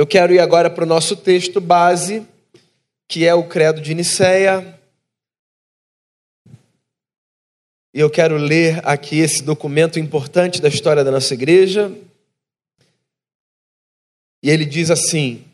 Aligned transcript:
Eu 0.00 0.06
quero 0.06 0.32
ir 0.32 0.38
agora 0.38 0.70
para 0.70 0.84
o 0.84 0.86
nosso 0.86 1.14
texto 1.14 1.60
base, 1.60 2.26
que 3.06 3.26
é 3.26 3.34
o 3.34 3.46
Credo 3.46 3.82
de 3.82 3.92
Nicéia. 3.92 4.80
E 7.92 8.00
eu 8.00 8.08
quero 8.08 8.38
ler 8.38 8.80
aqui 8.88 9.18
esse 9.18 9.42
documento 9.42 9.98
importante 9.98 10.58
da 10.58 10.70
história 10.70 11.04
da 11.04 11.10
nossa 11.10 11.34
igreja. 11.34 11.94
E 14.42 14.48
ele 14.48 14.64
diz 14.64 14.90
assim: 14.90 15.44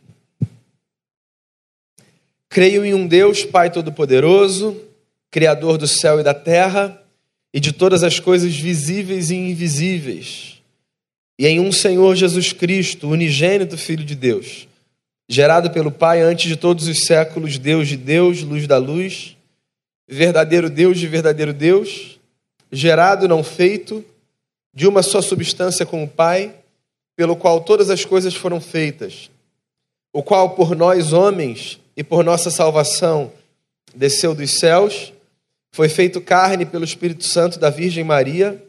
Creio 2.49 2.85
em 2.85 2.95
um 2.95 3.05
Deus, 3.05 3.45
Pai 3.45 3.69
Todo-Poderoso, 3.69 4.81
Criador 5.29 5.77
do 5.77 5.89
céu 5.89 6.21
e 6.21 6.23
da 6.23 6.33
terra 6.33 7.03
e 7.53 7.59
de 7.59 7.73
todas 7.73 8.05
as 8.05 8.21
coisas 8.21 8.55
visíveis 8.55 9.29
e 9.31 9.35
invisíveis, 9.35 10.56
e 11.39 11.47
em 11.47 11.61
um 11.61 11.71
Senhor 11.71 12.15
Jesus 12.15 12.53
Cristo, 12.53 13.09
unigênito 13.09 13.77
Filho 13.77 14.05
de 14.05 14.15
Deus, 14.15 14.67
gerado 15.29 15.71
pelo 15.71 15.91
Pai 15.91 16.23
antes 16.23 16.49
de 16.49 16.57
todos 16.57 16.89
os 16.89 17.05
séculos, 17.05 17.59
Deus 17.59 17.89
de 17.89 17.97
Deus, 17.97 18.43
luz 18.43 18.67
da 18.67 18.79
luz, 18.79 19.37
verdadeiro 20.09 20.71
Deus 20.71 20.99
de 20.99 21.07
verdadeiro 21.07 21.53
Deus, 21.53 22.19
gerado, 22.73 23.29
não 23.29 23.45
feito, 23.45 24.05
de 24.75 24.87
uma 24.87 25.03
só 25.03 25.21
substância 25.21 25.85
com 25.85 26.03
o 26.03 26.09
Pai, 26.09 26.55
pelo 27.17 27.37
qual 27.37 27.61
todas 27.61 27.91
as 27.91 28.05
coisas 28.05 28.35
foram 28.35 28.61
feitas, 28.61 29.31
o 30.13 30.23
qual 30.23 30.51
por 30.51 30.77
nós 30.77 31.13
homens 31.13 31.81
e 31.97 32.05
por 32.05 32.25
nossa 32.25 32.51
salvação 32.51 33.33
desceu 33.95 34.35
dos 34.35 34.51
céus, 34.59 35.13
foi 35.73 35.89
feito 35.89 36.21
carne 36.21 36.65
pelo 36.65 36.85
Espírito 36.85 37.25
Santo 37.25 37.59
da 37.59 37.71
Virgem 37.71 38.05
Maria 38.05 38.63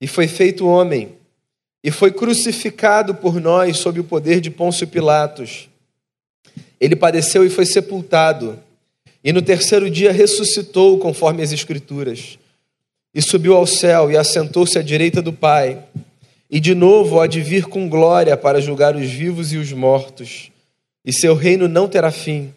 e 0.00 0.06
foi 0.06 0.26
feito 0.26 0.66
homem 0.66 1.14
e 1.82 1.90
foi 1.90 2.10
crucificado 2.10 3.14
por 3.14 3.40
nós 3.40 3.78
sob 3.78 4.00
o 4.00 4.04
poder 4.04 4.40
de 4.40 4.50
Pôncio 4.50 4.86
Pilatos. 4.86 5.68
Ele 6.78 6.94
padeceu 6.94 7.44
e 7.44 7.50
foi 7.50 7.66
sepultado, 7.66 8.58
e 9.22 9.32
no 9.32 9.42
terceiro 9.42 9.90
dia 9.90 10.12
ressuscitou, 10.12 10.98
conforme 10.98 11.42
as 11.42 11.52
Escrituras, 11.52 12.38
e 13.14 13.20
subiu 13.20 13.54
ao 13.56 13.66
céu 13.66 14.10
e 14.10 14.16
assentou-se 14.16 14.78
à 14.78 14.82
direita 14.82 15.20
do 15.20 15.32
Pai, 15.32 15.82
e 16.50 16.58
de 16.58 16.74
novo 16.74 17.20
há 17.20 17.26
de 17.26 17.40
vir 17.40 17.66
com 17.66 17.88
glória 17.88 18.36
para 18.36 18.60
julgar 18.60 18.96
os 18.96 19.08
vivos 19.08 19.52
e 19.52 19.56
os 19.56 19.72
mortos, 19.72 20.50
e 21.04 21.12
seu 21.12 21.34
reino 21.34 21.68
não 21.68 21.88
terá 21.88 22.10
fim. 22.10 22.52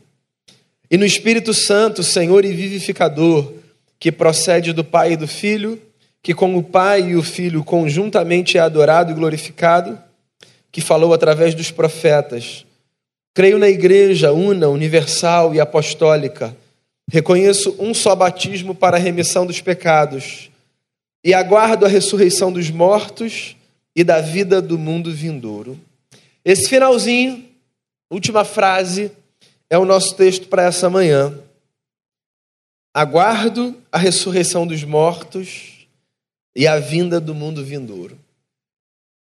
E 0.89 0.97
no 0.97 1.05
Espírito 1.05 1.53
Santo, 1.53 2.03
Senhor 2.03 2.45
e 2.45 2.53
vivificador, 2.53 3.53
que 3.99 4.11
procede 4.11 4.73
do 4.73 4.83
Pai 4.83 5.13
e 5.13 5.17
do 5.17 5.27
Filho, 5.27 5.81
que 6.23 6.33
com 6.33 6.55
o 6.55 6.63
Pai 6.63 7.09
e 7.09 7.15
o 7.17 7.21
Filho 7.21 7.65
conjuntamente 7.65 8.57
é 8.57 8.61
adorado 8.61 9.11
e 9.11 9.13
glorificado, 9.13 10.01
que 10.71 10.79
falou 10.79 11.13
através 11.13 11.53
dos 11.53 11.69
profetas. 11.69 12.65
Creio 13.33 13.59
na 13.59 13.67
Igreja 13.67 14.31
una, 14.31 14.69
universal 14.69 15.53
e 15.53 15.59
apostólica. 15.59 16.55
Reconheço 17.11 17.75
um 17.77 17.93
só 17.93 18.15
batismo 18.15 18.73
para 18.73 18.95
a 18.95 18.99
remissão 18.99 19.45
dos 19.45 19.59
pecados 19.59 20.49
e 21.21 21.33
aguardo 21.33 21.85
a 21.85 21.89
ressurreição 21.89 22.53
dos 22.53 22.69
mortos 22.69 23.57
e 23.93 24.01
da 24.01 24.21
vida 24.21 24.61
do 24.61 24.79
mundo 24.79 25.11
vindouro. 25.11 25.77
Esse 26.45 26.69
finalzinho, 26.69 27.45
última 28.09 28.45
frase, 28.45 29.11
é 29.69 29.77
o 29.77 29.85
nosso 29.85 30.15
texto 30.15 30.47
para 30.47 30.63
essa 30.63 30.89
manhã. 30.89 31.37
Aguardo 32.93 33.75
a 33.91 33.97
ressurreição 33.97 34.65
dos 34.65 34.83
mortos 34.83 35.72
e 36.55 36.67
a 36.67 36.79
vinda 36.79 37.19
do 37.19 37.33
mundo 37.33 37.63
vindouro. 37.63 38.17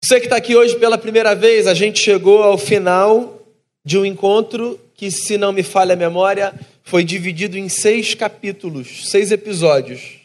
Você 0.04 0.20
que 0.20 0.26
está 0.26 0.36
aqui 0.36 0.56
hoje 0.56 0.78
pela 0.78 0.98
primeira 0.98 1.34
vez, 1.34 1.66
a 1.66 1.74
gente 1.74 2.00
chegou 2.00 2.44
ao 2.44 2.58
final 2.58 3.42
de 3.86 3.98
um 3.98 4.06
encontro 4.06 4.80
que, 4.96 5.10
se 5.10 5.38
não 5.38 5.52
me 5.52 5.64
falha 5.64 5.94
a 5.94 5.98
memória, 5.98 6.54
foi 6.84 7.04
dividido 7.04 7.58
em 7.58 7.70
seis 7.70 8.14
capítulos, 8.14 9.10
seis 9.10 9.32
episódios. 9.32 10.20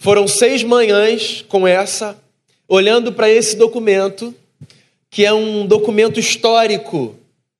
Foram 0.00 0.26
seis 0.26 0.62
manhãs 0.62 1.42
com 1.42 1.66
essa, 1.66 2.20
olhando 2.68 3.12
para 3.12 3.30
esse 3.30 3.56
documento, 3.56 4.34
que 5.10 5.24
é 5.24 5.32
um 5.32 5.66
documento 5.66 6.18
histórico 6.18 7.16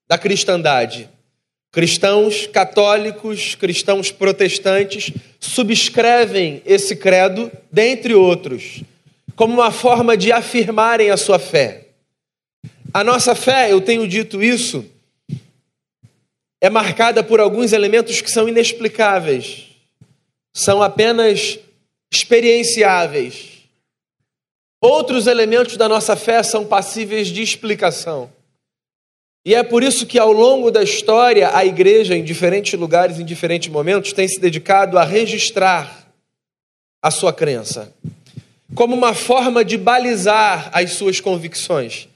da 0.09 0.19
cristandade. 0.19 1.09
Cristãos 1.77 2.47
católicos, 2.47 3.55
cristãos 3.55 4.11
protestantes 4.11 5.13
subscrevem 5.39 6.63
esse 6.65 6.97
credo, 6.97 7.53
dentre 7.71 8.15
outros, 8.15 8.83
como 9.37 9.53
uma 9.53 9.71
forma 9.71 10.17
de 10.17 10.33
afirmarem 10.33 11.11
a 11.11 11.19
sua 11.19 11.39
fé. 11.39 11.89
A 12.95 13.05
nossa 13.05 13.35
fé, 13.35 13.71
eu 13.71 13.83
tenho 13.83 14.09
dito 14.09 14.43
isso, 14.43 14.87
é 16.63 16.71
marcada 16.71 17.23
por 17.23 17.41
alguns 17.41 17.75
elementos 17.75 18.23
que 18.23 18.31
são 18.31 18.49
inexplicáveis, 18.49 19.67
são 20.57 20.83
apenas 20.83 21.59
experienciáveis. 22.11 23.69
Outros 24.81 25.27
elementos 25.27 25.77
da 25.77 25.91
nossa 25.91 26.17
fé 26.17 26.43
são 26.43 26.65
passíveis 26.65 27.29
de 27.29 27.43
explicação. 27.43 28.35
E 29.47 29.55
é 29.55 29.63
por 29.63 29.85
isso 29.85 30.07
que 30.07 30.19
ao 30.19 30.33
longo 30.33 30.73
da 30.73 30.83
história 30.83 31.57
a 31.57 31.65
igreja, 31.65 32.17
em 32.17 32.25
diferentes 32.25 32.77
lugares, 32.77 33.21
em 33.21 33.25
diferentes 33.25 33.69
momentos, 33.69 34.13
tem 34.13 34.27
se 34.27 34.41
dedicado 34.41 34.99
a 34.99 35.05
registrar 35.05 36.09
a 37.01 37.13
sua 37.13 37.33
crença, 37.33 37.95
como 38.75 38.97
uma 38.97 39.15
forma 39.15 39.65
de 39.65 39.79
balizar 39.79 40.69
as 40.73 40.95
suas 40.95 41.21
convicções, 41.21 42.09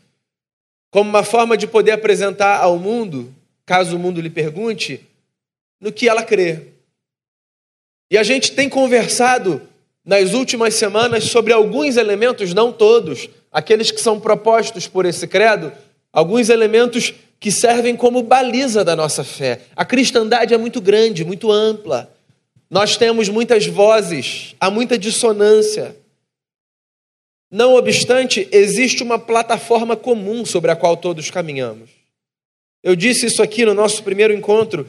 como 0.91 1.09
uma 1.09 1.23
forma 1.23 1.57
de 1.57 1.69
poder 1.69 1.93
apresentar 1.93 2.57
ao 2.57 2.77
mundo, 2.77 3.33
caso 3.65 3.95
o 3.95 3.99
mundo 4.01 4.21
lhe 4.21 4.29
pergunte, 4.29 5.01
no 5.81 5.93
que 5.93 6.09
ela 6.09 6.25
crê. 6.25 6.63
E 8.11 8.19
a 8.19 8.25
gente 8.25 8.51
tem 8.51 8.69
conversado 8.69 9.63
nas 10.05 10.35
últimas 10.35 10.75
semanas 10.75 11.27
sobre 11.27 11.53
alguns 11.53 11.97
elementos, 11.97 12.53
não 12.53 12.73
todos, 12.73 13.29
aqueles 13.53 13.93
que 13.93 14.01
são 14.01 14.19
propostos 14.19 14.89
por 14.89 15.07
esse 15.07 15.29
credo, 15.29 15.73
alguns 16.13 16.49
elementos 16.49 17.15
que 17.39 17.51
servem 17.51 17.97
como 17.97 18.23
baliza 18.23 18.85
da 18.85 18.95
nossa 18.95 19.25
fé. 19.25 19.63
A 19.75 19.85
cristandade 19.85 20.53
é 20.53 20.59
muito 20.59 20.81
grande, 20.81 21.25
muito 21.25 21.51
ampla. 21.51 22.13
Nós 22.69 22.97
temos 22.97 23.29
muitas 23.29 23.67
vozes, 23.67 24.55
há 24.61 24.71
muita 24.71 24.99
dissonância. 24.99 25.97
Não 27.51 27.75
obstante, 27.75 28.47
existe 28.53 29.03
uma 29.03 29.19
plataforma 29.19 29.97
comum 29.97 30.45
sobre 30.45 30.71
a 30.71 30.77
qual 30.77 30.97
todos 30.97 31.31
caminhamos. 31.31 31.91
Eu 32.83 32.95
disse 32.95 33.27
isso 33.27 33.43
aqui 33.43 33.65
no 33.65 33.75
nosso 33.75 34.03
primeiro 34.03 34.33
encontro. 34.33 34.87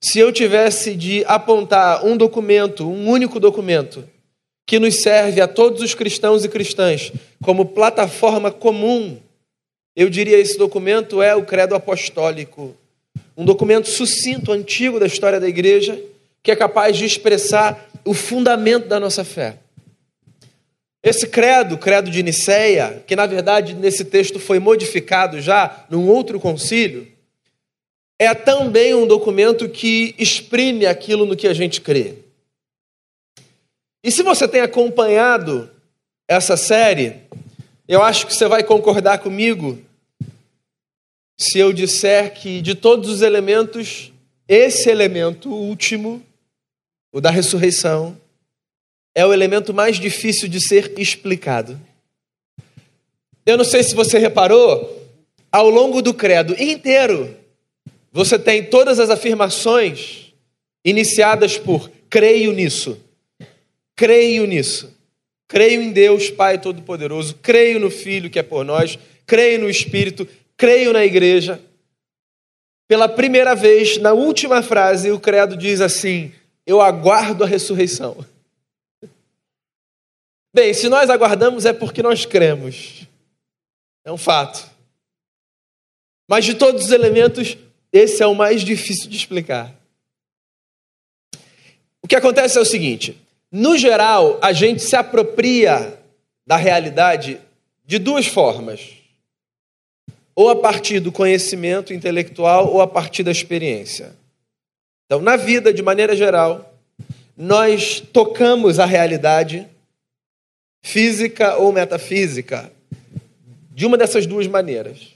Se 0.00 0.18
eu 0.18 0.32
tivesse 0.32 0.96
de 0.96 1.24
apontar 1.26 2.04
um 2.04 2.16
documento, 2.16 2.88
um 2.88 3.08
único 3.08 3.38
documento, 3.38 4.08
que 4.66 4.78
nos 4.78 5.02
serve 5.02 5.40
a 5.40 5.46
todos 5.46 5.82
os 5.82 5.94
cristãos 5.94 6.44
e 6.44 6.48
cristãs 6.48 7.12
como 7.42 7.66
plataforma 7.66 8.50
comum 8.50 9.18
eu 9.96 10.08
diria 10.10 10.38
esse 10.38 10.58
documento 10.58 11.22
é 11.22 11.34
o 11.34 11.44
Credo 11.44 11.74
Apostólico, 11.74 12.76
um 13.36 13.44
documento 13.44 13.88
sucinto, 13.88 14.52
antigo 14.52 14.98
da 14.98 15.06
história 15.06 15.38
da 15.40 15.48
igreja, 15.48 16.00
que 16.42 16.50
é 16.50 16.56
capaz 16.56 16.96
de 16.96 17.04
expressar 17.04 17.88
o 18.04 18.12
fundamento 18.12 18.86
da 18.86 19.00
nossa 19.00 19.24
fé. 19.24 19.58
Esse 21.02 21.26
credo, 21.26 21.76
credo 21.76 22.10
de 22.10 22.22
Nicéia, 22.22 23.02
que 23.06 23.14
na 23.14 23.26
verdade 23.26 23.74
nesse 23.74 24.04
texto 24.04 24.38
foi 24.38 24.58
modificado 24.58 25.40
já 25.40 25.84
num 25.90 26.08
outro 26.08 26.40
concílio, 26.40 27.06
é 28.18 28.34
também 28.34 28.94
um 28.94 29.06
documento 29.06 29.68
que 29.68 30.14
exprime 30.18 30.86
aquilo 30.86 31.26
no 31.26 31.36
que 31.36 31.46
a 31.46 31.52
gente 31.52 31.80
crê. 31.80 32.14
E 34.02 34.10
se 34.10 34.22
você 34.22 34.46
tem 34.48 34.60
acompanhado 34.60 35.70
essa 36.28 36.56
série, 36.56 37.20
eu 37.86 38.02
acho 38.02 38.26
que 38.26 38.34
você 38.34 38.48
vai 38.48 38.64
concordar 38.64 39.18
comigo 39.18 39.78
se 41.36 41.58
eu 41.58 41.72
disser 41.72 42.32
que 42.34 42.62
de 42.62 42.74
todos 42.74 43.10
os 43.10 43.20
elementos, 43.20 44.12
esse 44.48 44.88
elemento 44.88 45.50
último, 45.50 46.22
o 47.12 47.20
da 47.20 47.30
ressurreição, 47.30 48.18
é 49.14 49.24
o 49.26 49.32
elemento 49.32 49.74
mais 49.74 49.98
difícil 49.98 50.48
de 50.48 50.60
ser 50.60 50.98
explicado. 50.98 51.80
Eu 53.44 53.56
não 53.58 53.64
sei 53.64 53.82
se 53.82 53.94
você 53.94 54.18
reparou, 54.18 55.02
ao 55.52 55.68
longo 55.68 56.00
do 56.00 56.14
credo 56.14 56.60
inteiro, 56.60 57.36
você 58.10 58.38
tem 58.38 58.64
todas 58.64 58.98
as 58.98 59.10
afirmações 59.10 60.32
iniciadas 60.84 61.58
por 61.58 61.90
creio 62.08 62.52
nisso, 62.52 62.98
creio 63.94 64.46
nisso. 64.46 64.93
Creio 65.54 65.80
em 65.80 65.92
Deus, 65.92 66.30
Pai 66.30 66.60
Todo-Poderoso, 66.60 67.36
creio 67.36 67.78
no 67.78 67.88
Filho 67.88 68.28
que 68.28 68.40
é 68.40 68.42
por 68.42 68.64
nós, 68.64 68.98
creio 69.24 69.60
no 69.60 69.70
Espírito, 69.70 70.26
creio 70.56 70.92
na 70.92 71.04
igreja. 71.04 71.62
Pela 72.88 73.08
primeira 73.08 73.54
vez, 73.54 73.96
na 73.98 74.12
última 74.12 74.64
frase, 74.64 75.12
o 75.12 75.20
credo 75.20 75.56
diz 75.56 75.80
assim: 75.80 76.34
Eu 76.66 76.80
aguardo 76.80 77.44
a 77.44 77.46
ressurreição. 77.46 78.26
Bem, 80.52 80.74
se 80.74 80.88
nós 80.88 81.08
aguardamos 81.08 81.64
é 81.64 81.72
porque 81.72 82.02
nós 82.02 82.26
cremos. 82.26 83.06
É 84.04 84.10
um 84.10 84.18
fato. 84.18 84.68
Mas 86.26 86.44
de 86.44 86.54
todos 86.54 86.86
os 86.86 86.90
elementos, 86.90 87.56
esse 87.92 88.20
é 88.20 88.26
o 88.26 88.34
mais 88.34 88.62
difícil 88.62 89.08
de 89.08 89.16
explicar. 89.16 89.72
O 92.02 92.08
que 92.08 92.16
acontece 92.16 92.58
é 92.58 92.60
o 92.60 92.64
seguinte: 92.64 93.23
no 93.56 93.78
geral, 93.78 94.36
a 94.42 94.52
gente 94.52 94.82
se 94.82 94.96
apropria 94.96 95.96
da 96.44 96.56
realidade 96.56 97.40
de 97.86 98.00
duas 98.00 98.26
formas. 98.26 98.94
Ou 100.34 100.50
a 100.50 100.56
partir 100.56 100.98
do 100.98 101.12
conhecimento 101.12 101.92
intelectual 101.94 102.66
ou 102.72 102.80
a 102.80 102.86
partir 102.88 103.22
da 103.22 103.30
experiência. 103.30 104.16
Então, 105.06 105.20
na 105.20 105.36
vida, 105.36 105.72
de 105.72 105.82
maneira 105.82 106.16
geral, 106.16 106.74
nós 107.36 108.00
tocamos 108.00 108.80
a 108.80 108.86
realidade 108.86 109.68
física 110.82 111.56
ou 111.56 111.72
metafísica 111.72 112.72
de 113.70 113.86
uma 113.86 113.96
dessas 113.96 114.26
duas 114.26 114.48
maneiras. 114.48 115.14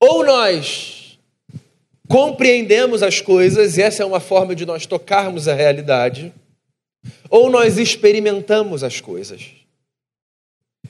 Ou 0.00 0.26
nós 0.26 1.16
compreendemos 2.08 3.04
as 3.04 3.20
coisas, 3.20 3.78
e 3.78 3.82
essa 3.82 4.02
é 4.02 4.06
uma 4.06 4.18
forma 4.18 4.52
de 4.52 4.66
nós 4.66 4.84
tocarmos 4.84 5.46
a 5.46 5.54
realidade, 5.54 6.34
ou 7.30 7.50
nós 7.50 7.78
experimentamos 7.78 8.82
as 8.82 9.00
coisas. 9.00 9.52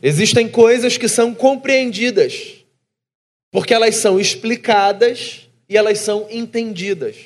Existem 0.02 0.48
coisas 0.48 0.96
que 0.96 1.08
são 1.08 1.34
compreendidas, 1.34 2.56
porque 3.50 3.74
elas 3.74 3.96
são 3.96 4.20
explicadas 4.20 5.48
e 5.68 5.76
elas 5.76 5.98
são 5.98 6.26
entendidas. 6.30 7.16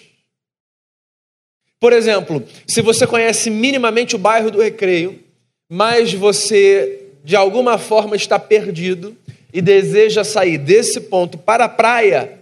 Por 1.79 1.93
exemplo, 1.93 2.45
se 2.67 2.81
você 2.81 3.07
conhece 3.07 3.51
minimamente 3.51 4.15
o 4.15 4.19
bairro 4.19 4.51
do 4.51 4.63
Recreio, 4.63 5.23
mas 5.71 6.13
você 6.13 7.01
de 7.25 7.37
alguma 7.37 7.79
forma 7.79 8.17
está 8.17 8.39
perdido 8.39 9.17
e 9.53 9.61
deseja 9.61 10.25
sair 10.25 10.59
desse 10.59 11.01
ponto 11.01 11.37
para 11.39 11.65
a 11.65 11.69
praia, 11.69 12.41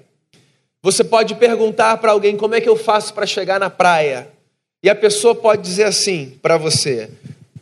você 0.83 1.05
pode 1.05 1.35
perguntar 1.35 1.99
para 1.99 2.13
alguém 2.13 2.37
como 2.37 2.55
é 2.55 2.61
que 2.61 2.69
eu 2.69 2.77
faço 2.77 3.13
para 3.13 3.27
chegar 3.27 3.61
na 3.61 3.69
praia. 3.69 4.29
E 4.83 4.89
a 4.89 4.95
pessoa 4.95 5.35
pode 5.35 5.63
dizer 5.63 5.85
assim 5.85 6.39
para 6.43 6.57
você: 6.57 7.11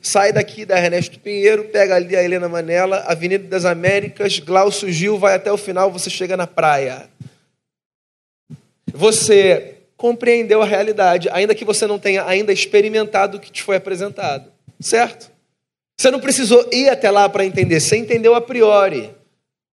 sai 0.00 0.32
daqui 0.32 0.64
da 0.64 0.78
Ernesto 0.78 1.18
Pinheiro, 1.18 1.64
pega 1.64 1.96
ali 1.96 2.16
a 2.16 2.22
Helena 2.22 2.48
Manela, 2.48 3.04
Avenida 3.06 3.46
das 3.48 3.64
Américas, 3.64 4.38
Glaucio 4.38 4.90
Gil, 4.90 5.18
vai 5.18 5.34
até 5.34 5.50
o 5.50 5.56
final, 5.56 5.90
você 5.90 6.08
chega 6.08 6.36
na 6.36 6.46
praia. 6.46 7.08
Você 8.92 9.74
compreendeu 9.96 10.62
a 10.62 10.66
realidade, 10.66 11.28
ainda 11.30 11.54
que 11.54 11.64
você 11.64 11.86
não 11.86 11.98
tenha 11.98 12.24
ainda 12.24 12.52
experimentado 12.52 13.36
o 13.36 13.40
que 13.40 13.50
te 13.50 13.62
foi 13.62 13.76
apresentado, 13.76 14.50
certo? 14.80 15.30
Você 15.98 16.10
não 16.12 16.20
precisou 16.20 16.68
ir 16.72 16.88
até 16.88 17.10
lá 17.10 17.28
para 17.28 17.44
entender, 17.44 17.80
você 17.80 17.96
entendeu 17.96 18.34
a 18.36 18.40
priori. 18.40 19.10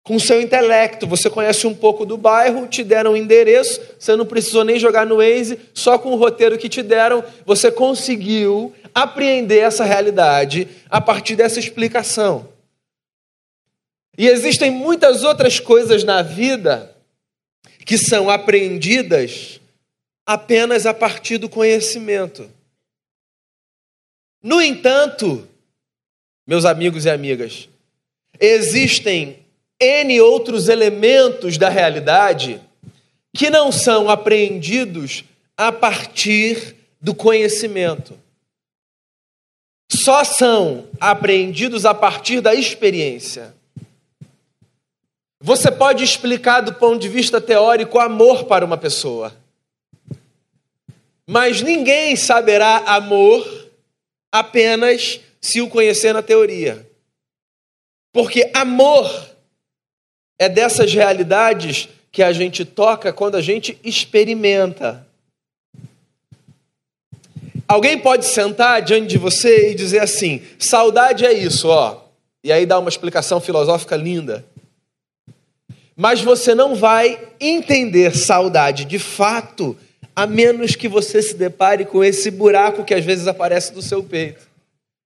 Com 0.03 0.17
seu 0.17 0.41
intelecto, 0.41 1.05
você 1.05 1.29
conhece 1.29 1.67
um 1.67 1.75
pouco 1.75 2.05
do 2.05 2.17
bairro, 2.17 2.67
te 2.67 2.83
deram 2.83 3.11
um 3.11 3.15
endereço, 3.15 3.79
você 3.99 4.15
não 4.15 4.25
precisou 4.25 4.63
nem 4.63 4.79
jogar 4.79 5.05
no 5.05 5.17
Waze, 5.17 5.59
só 5.73 5.99
com 5.99 6.11
o 6.11 6.15
roteiro 6.15 6.57
que 6.57 6.67
te 6.67 6.81
deram, 6.81 7.23
você 7.45 7.71
conseguiu 7.71 8.73
apreender 8.95 9.63
essa 9.63 9.83
realidade 9.83 10.67
a 10.89 10.99
partir 10.99 11.35
dessa 11.35 11.59
explicação. 11.59 12.49
E 14.17 14.27
existem 14.27 14.71
muitas 14.71 15.23
outras 15.23 15.59
coisas 15.59 16.03
na 16.03 16.21
vida 16.21 16.95
que 17.85 17.97
são 17.97 18.29
aprendidas 18.29 19.61
apenas 20.25 20.85
a 20.85 20.93
partir 20.93 21.37
do 21.37 21.49
conhecimento. 21.49 22.49
No 24.43 24.61
entanto, 24.61 25.47
meus 26.47 26.65
amigos 26.65 27.05
e 27.05 27.09
amigas, 27.09 27.69
existem 28.39 29.45
N 29.81 30.21
outros 30.21 30.69
elementos 30.69 31.57
da 31.57 31.67
realidade 31.67 32.61
que 33.33 33.49
não 33.49 33.71
são 33.71 34.09
apreendidos 34.09 35.23
a 35.57 35.71
partir 35.71 36.75
do 37.01 37.15
conhecimento. 37.15 38.17
Só 39.91 40.23
são 40.23 40.87
apreendidos 40.99 41.85
a 41.85 41.93
partir 41.93 42.39
da 42.39 42.53
experiência. 42.53 43.53
Você 45.41 45.71
pode 45.71 46.03
explicar 46.03 46.61
do 46.61 46.73
ponto 46.73 46.99
de 46.99 47.09
vista 47.09 47.41
teórico 47.41 47.99
amor 47.99 48.45
para 48.45 48.63
uma 48.63 48.77
pessoa. 48.77 49.35
Mas 51.27 51.61
ninguém 51.61 52.15
saberá 52.15 52.77
amor 52.85 53.69
apenas 54.31 55.19
se 55.41 55.59
o 55.59 55.67
conhecer 55.67 56.13
na 56.13 56.21
teoria. 56.21 56.87
Porque 58.13 58.51
amor 58.53 59.30
é 60.41 60.49
dessas 60.49 60.91
realidades 60.91 61.87
que 62.11 62.23
a 62.23 62.33
gente 62.33 62.65
toca 62.65 63.13
quando 63.13 63.35
a 63.35 63.41
gente 63.41 63.77
experimenta. 63.83 65.05
Alguém 67.67 67.99
pode 67.99 68.25
sentar 68.25 68.81
diante 68.81 69.05
de 69.05 69.19
você 69.19 69.69
e 69.69 69.75
dizer 69.75 69.99
assim: 69.99 70.41
saudade 70.57 71.27
é 71.27 71.31
isso, 71.31 71.67
ó. 71.67 72.05
E 72.43 72.51
aí 72.51 72.65
dá 72.65 72.79
uma 72.79 72.89
explicação 72.89 73.39
filosófica 73.39 73.95
linda. 73.95 74.43
Mas 75.95 76.21
você 76.21 76.55
não 76.55 76.73
vai 76.73 77.19
entender 77.39 78.17
saudade 78.17 78.83
de 78.85 78.97
fato, 78.97 79.77
a 80.15 80.25
menos 80.25 80.75
que 80.75 80.87
você 80.87 81.21
se 81.21 81.35
depare 81.35 81.85
com 81.85 82.03
esse 82.03 82.31
buraco 82.31 82.83
que 82.83 82.95
às 82.95 83.05
vezes 83.05 83.27
aparece 83.27 83.75
no 83.75 83.81
seu 83.83 84.01
peito 84.01 84.49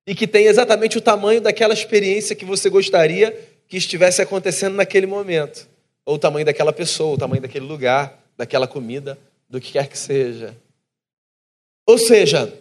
e 0.08 0.16
que 0.16 0.28
tem 0.28 0.46
exatamente 0.46 0.98
o 0.98 1.02
tamanho 1.02 1.42
daquela 1.42 1.74
experiência 1.74 2.38
que 2.38 2.46
você 2.46 2.70
gostaria 2.70 3.38
que 3.68 3.78
estivesse 3.78 4.22
acontecendo 4.22 4.76
naquele 4.76 5.06
momento, 5.06 5.68
ou 6.06 6.16
o 6.16 6.20
tamanho 6.20 6.46
daquela 6.46 6.72
pessoa, 6.72 7.16
o 7.16 7.18
tamanho 7.18 7.42
daquele 7.42 7.66
lugar, 7.66 8.20
daquela 8.38 8.68
comida, 8.68 9.18
do 9.50 9.60
que 9.60 9.74
quer 9.74 9.88
que 9.88 9.98
seja. 9.98 10.56
Ou 11.88 11.98
seja, 11.98 12.54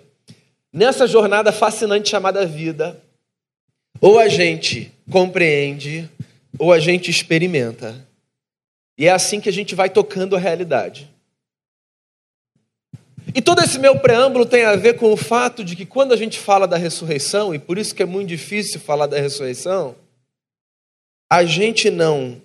nessa 0.73 1.07
jornada 1.07 1.53
fascinante 1.53 2.09
chamada 2.09 2.47
vida, 2.47 3.03
ou 4.01 4.19
a 4.19 4.29
gente 4.29 4.93
compreende, 5.11 6.09
ou 6.59 6.73
a 6.73 6.79
gente 6.79 7.11
experimenta. 7.11 8.07
E 8.97 9.07
é 9.07 9.11
assim 9.11 9.41
que 9.41 9.49
a 9.49 9.53
gente 9.53 9.75
vai 9.75 9.89
tocando 9.91 10.37
a 10.37 10.39
realidade. 10.39 11.11
E 13.35 13.41
todo 13.41 13.63
esse 13.63 13.79
meu 13.79 13.99
preâmbulo 13.99 14.45
tem 14.47 14.65
a 14.65 14.77
ver 14.77 14.95
com 14.95 15.13
o 15.13 15.17
fato 15.17 15.65
de 15.65 15.75
que 15.75 15.87
quando 15.87 16.13
a 16.13 16.17
gente 16.17 16.39
fala 16.39 16.69
da 16.69 16.77
ressurreição, 16.77 17.55
e 17.55 17.59
por 17.59 17.79
isso 17.79 17.95
que 17.95 18.03
é 18.03 18.07
muito 18.07 18.29
difícil 18.29 18.79
falar 18.79 19.07
da 19.07 19.19
ressurreição, 19.19 19.97
a 21.35 21.45
gente 21.45 21.91
não 21.91 22.41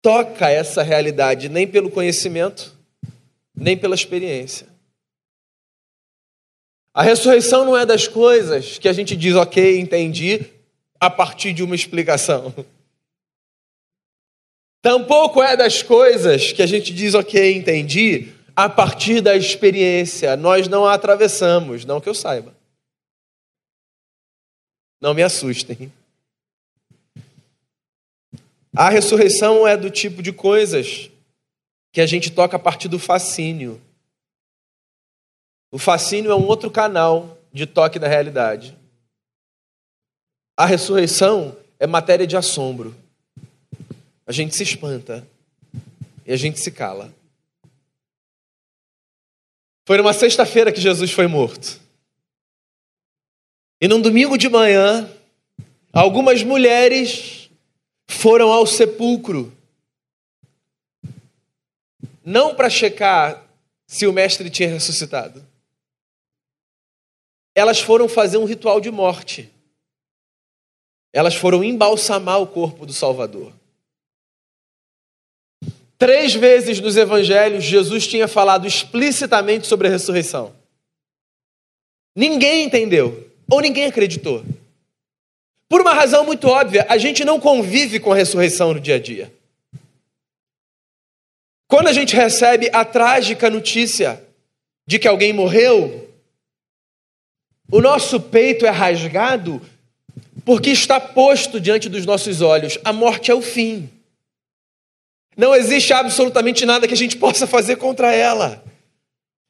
toca 0.00 0.48
essa 0.48 0.82
realidade 0.82 1.50
nem 1.50 1.68
pelo 1.68 1.90
conhecimento, 1.90 2.74
nem 3.54 3.76
pela 3.76 3.94
experiência. 3.94 4.66
A 6.94 7.02
ressurreição 7.02 7.66
não 7.66 7.76
é 7.76 7.84
das 7.84 8.08
coisas 8.08 8.78
que 8.78 8.88
a 8.88 8.92
gente 8.94 9.14
diz, 9.14 9.34
ok, 9.34 9.78
entendi, 9.78 10.46
a 10.98 11.10
partir 11.10 11.52
de 11.52 11.62
uma 11.62 11.74
explicação. 11.74 12.54
Tampouco 14.80 15.42
é 15.42 15.54
das 15.54 15.82
coisas 15.82 16.52
que 16.52 16.62
a 16.62 16.66
gente 16.66 16.94
diz, 16.94 17.12
ok, 17.12 17.54
entendi, 17.54 18.32
a 18.56 18.66
partir 18.66 19.20
da 19.20 19.36
experiência. 19.36 20.38
Nós 20.38 20.68
não 20.68 20.86
a 20.86 20.94
atravessamos, 20.94 21.84
não 21.84 22.00
que 22.00 22.08
eu 22.08 22.14
saiba. 22.14 22.54
Não 24.98 25.12
me 25.12 25.22
assustem. 25.22 25.92
A 28.76 28.88
ressurreição 28.88 29.66
é 29.66 29.76
do 29.76 29.90
tipo 29.90 30.22
de 30.22 30.32
coisas 30.32 31.10
que 31.92 32.00
a 32.00 32.06
gente 32.06 32.30
toca 32.30 32.56
a 32.56 32.60
partir 32.60 32.88
do 32.88 32.98
fascínio. 32.98 33.80
O 35.72 35.78
fascínio 35.78 36.30
é 36.30 36.34
um 36.34 36.46
outro 36.46 36.70
canal 36.70 37.38
de 37.52 37.66
toque 37.66 37.98
da 37.98 38.06
realidade. 38.06 38.76
A 40.56 40.66
ressurreição 40.66 41.56
é 41.78 41.86
matéria 41.86 42.26
de 42.26 42.36
assombro. 42.36 42.94
A 44.26 44.32
gente 44.32 44.54
se 44.54 44.62
espanta 44.62 45.26
e 46.24 46.32
a 46.32 46.36
gente 46.36 46.60
se 46.60 46.70
cala. 46.70 47.12
Foi 49.86 49.96
numa 49.96 50.12
sexta-feira 50.12 50.70
que 50.70 50.80
Jesus 50.80 51.10
foi 51.10 51.26
morto. 51.26 51.80
E 53.80 53.88
num 53.88 54.00
domingo 54.00 54.36
de 54.38 54.48
manhã, 54.48 55.10
algumas 55.92 56.44
mulheres 56.44 57.39
foram 58.10 58.50
ao 58.50 58.66
sepulcro, 58.66 59.56
não 62.24 62.54
para 62.54 62.68
checar 62.68 63.46
se 63.86 64.06
o 64.06 64.12
mestre 64.12 64.50
tinha 64.50 64.68
ressuscitado. 64.68 65.46
Elas 67.54 67.80
foram 67.80 68.08
fazer 68.08 68.36
um 68.36 68.44
ritual 68.44 68.80
de 68.80 68.90
morte. 68.90 69.48
Elas 71.12 71.34
foram 71.34 71.62
embalsamar 71.62 72.40
o 72.40 72.46
corpo 72.46 72.84
do 72.84 72.92
Salvador. 72.92 73.52
Três 75.96 76.34
vezes 76.34 76.80
nos 76.80 76.96
evangelhos, 76.96 77.64
Jesus 77.64 78.06
tinha 78.06 78.26
falado 78.26 78.66
explicitamente 78.66 79.66
sobre 79.66 79.88
a 79.88 79.90
ressurreição. 79.90 80.54
Ninguém 82.14 82.64
entendeu, 82.64 83.30
ou 83.48 83.60
ninguém 83.60 83.86
acreditou. 83.86 84.44
Por 85.70 85.82
uma 85.82 85.94
razão 85.94 86.24
muito 86.24 86.48
óbvia, 86.48 86.84
a 86.88 86.98
gente 86.98 87.24
não 87.24 87.38
convive 87.38 88.00
com 88.00 88.10
a 88.10 88.16
ressurreição 88.16 88.74
no 88.74 88.80
dia 88.80 88.96
a 88.96 88.98
dia. 88.98 89.32
Quando 91.68 91.86
a 91.86 91.92
gente 91.92 92.16
recebe 92.16 92.68
a 92.72 92.84
trágica 92.84 93.48
notícia 93.48 94.20
de 94.84 94.98
que 94.98 95.06
alguém 95.06 95.32
morreu, 95.32 96.10
o 97.70 97.80
nosso 97.80 98.18
peito 98.18 98.66
é 98.66 98.70
rasgado 98.70 99.62
porque 100.44 100.70
está 100.70 100.98
posto 100.98 101.60
diante 101.60 101.88
dos 101.88 102.04
nossos 102.04 102.40
olhos: 102.40 102.76
a 102.84 102.92
morte 102.92 103.30
é 103.30 103.34
o 103.34 103.40
fim. 103.40 103.88
Não 105.36 105.54
existe 105.54 105.92
absolutamente 105.92 106.66
nada 106.66 106.88
que 106.88 106.94
a 106.94 106.96
gente 106.96 107.16
possa 107.16 107.46
fazer 107.46 107.76
contra 107.76 108.12
ela. 108.12 108.60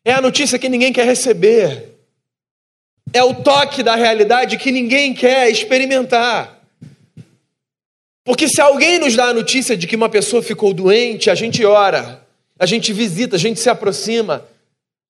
É 0.04 0.12
a 0.12 0.20
notícia 0.20 0.58
que 0.58 0.68
ninguém 0.68 0.92
quer 0.92 1.06
receber. 1.06 1.88
É 3.12 3.22
o 3.22 3.34
toque 3.34 3.82
da 3.82 3.96
realidade 3.96 4.56
que 4.56 4.70
ninguém 4.70 5.12
quer 5.12 5.50
experimentar. 5.50 6.60
Porque 8.24 8.48
se 8.48 8.60
alguém 8.60 8.98
nos 8.98 9.16
dá 9.16 9.26
a 9.26 9.34
notícia 9.34 9.76
de 9.76 9.86
que 9.86 9.96
uma 9.96 10.08
pessoa 10.08 10.42
ficou 10.42 10.72
doente, 10.72 11.30
a 11.30 11.34
gente 11.34 11.64
ora, 11.64 12.24
a 12.58 12.66
gente 12.66 12.92
visita, 12.92 13.36
a 13.36 13.38
gente 13.38 13.58
se 13.58 13.68
aproxima, 13.68 14.46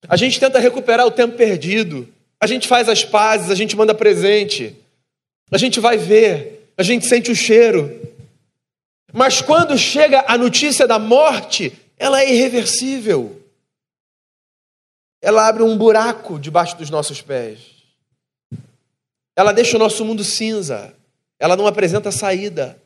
a 0.08 0.16
gente 0.16 0.40
tenta 0.40 0.58
recuperar 0.58 1.06
o 1.06 1.10
tempo 1.10 1.36
perdido, 1.36 2.08
a 2.40 2.46
gente 2.46 2.66
faz 2.66 2.88
as 2.88 3.04
pazes, 3.04 3.50
a 3.50 3.54
gente 3.54 3.76
manda 3.76 3.94
presente, 3.94 4.74
a 5.50 5.58
gente 5.58 5.80
vai 5.80 5.98
ver, 5.98 6.72
a 6.78 6.82
gente 6.82 7.04
sente 7.06 7.30
o 7.30 7.36
cheiro. 7.36 8.00
Mas 9.12 9.42
quando 9.42 9.76
chega 9.76 10.24
a 10.26 10.38
notícia 10.38 10.86
da 10.86 10.98
morte, 10.98 11.72
ela 11.98 12.22
é 12.22 12.32
irreversível. 12.32 13.42
Ela 15.20 15.46
abre 15.46 15.62
um 15.62 15.76
buraco 15.76 16.38
debaixo 16.38 16.76
dos 16.78 16.88
nossos 16.88 17.20
pés. 17.20 17.69
Ela 19.36 19.52
deixa 19.52 19.76
o 19.76 19.78
nosso 19.78 20.04
mundo 20.04 20.24
cinza. 20.24 20.94
Ela 21.38 21.56
não 21.56 21.66
apresenta 21.66 22.10
saída. 22.10 22.80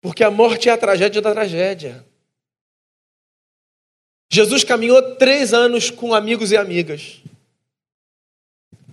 Porque 0.00 0.22
a 0.22 0.30
morte 0.30 0.68
é 0.68 0.72
a 0.72 0.78
tragédia 0.78 1.20
da 1.20 1.32
tragédia. 1.32 2.04
Jesus 4.30 4.64
caminhou 4.64 5.16
três 5.16 5.52
anos 5.52 5.90
com 5.90 6.14
amigos 6.14 6.52
e 6.52 6.56
amigas. 6.56 7.22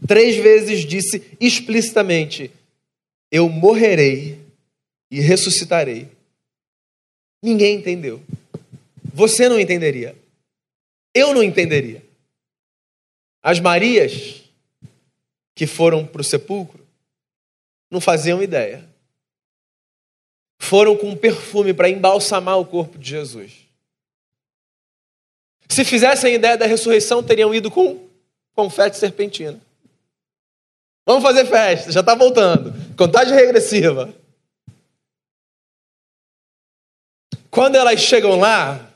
Três 0.08 0.36
vezes 0.36 0.86
disse 0.86 1.36
explicitamente: 1.40 2.52
Eu 3.32 3.50
morrerei 3.50 4.40
e 5.10 5.20
ressuscitarei. 5.20 6.10
Ninguém 7.42 7.78
entendeu. 7.78 8.22
Você 9.14 9.48
não 9.48 9.60
entenderia. 9.60 10.16
Eu 11.14 11.34
não 11.34 11.44
entenderia. 11.44 12.04
As 13.42 13.60
Marias 13.60 14.43
que 15.56 15.68
foram 15.68 16.06
para 16.06 16.22
o 16.22 16.24
sepulcro 16.24 16.84
não 17.94 18.02
faziam 18.02 18.42
ideia. 18.42 18.90
Foram 20.60 20.98
com 20.98 21.16
perfume 21.16 21.74
para 21.74 21.90
embalsamar 21.90 22.58
o 22.58 22.66
corpo 22.66 22.98
de 22.98 23.10
Jesus. 23.10 23.54
Se 25.70 25.86
fizessem 25.86 26.36
ideia 26.36 26.58
da 26.58 26.66
ressurreição, 26.66 27.24
teriam 27.24 27.54
ido 27.54 27.70
com 27.70 28.08
confete 28.56 28.98
serpentina. 28.98 29.60
Vamos 31.06 31.24
fazer 31.24 31.46
festa, 31.46 31.92
já 31.92 32.00
está 32.00 32.16
voltando. 32.16 32.74
Contagem 32.96 33.36
regressiva. 33.36 34.14
Quando 37.50 37.76
elas 37.76 38.00
chegam 38.00 38.40
lá, 38.40 38.92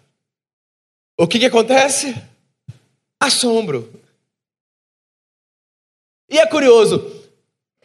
o 1.18 1.28
que, 1.28 1.38
que 1.38 1.46
acontece? 1.46 2.16
Assombro. 3.20 3.92
E 6.30 6.38
é 6.38 6.46
curioso, 6.46 7.12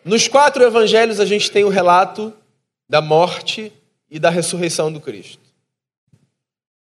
nos 0.05 0.27
quatro 0.27 0.65
evangelhos 0.65 1.21
a 1.21 1.25
gente 1.25 1.51
tem 1.51 1.65
o 1.65 1.69
relato 1.69 2.33
da 2.89 3.01
morte 3.01 3.73
e 4.11 4.19
da 4.19 4.31
ressurreição 4.31 4.93
do 4.93 5.01
Cristo. 5.01 5.41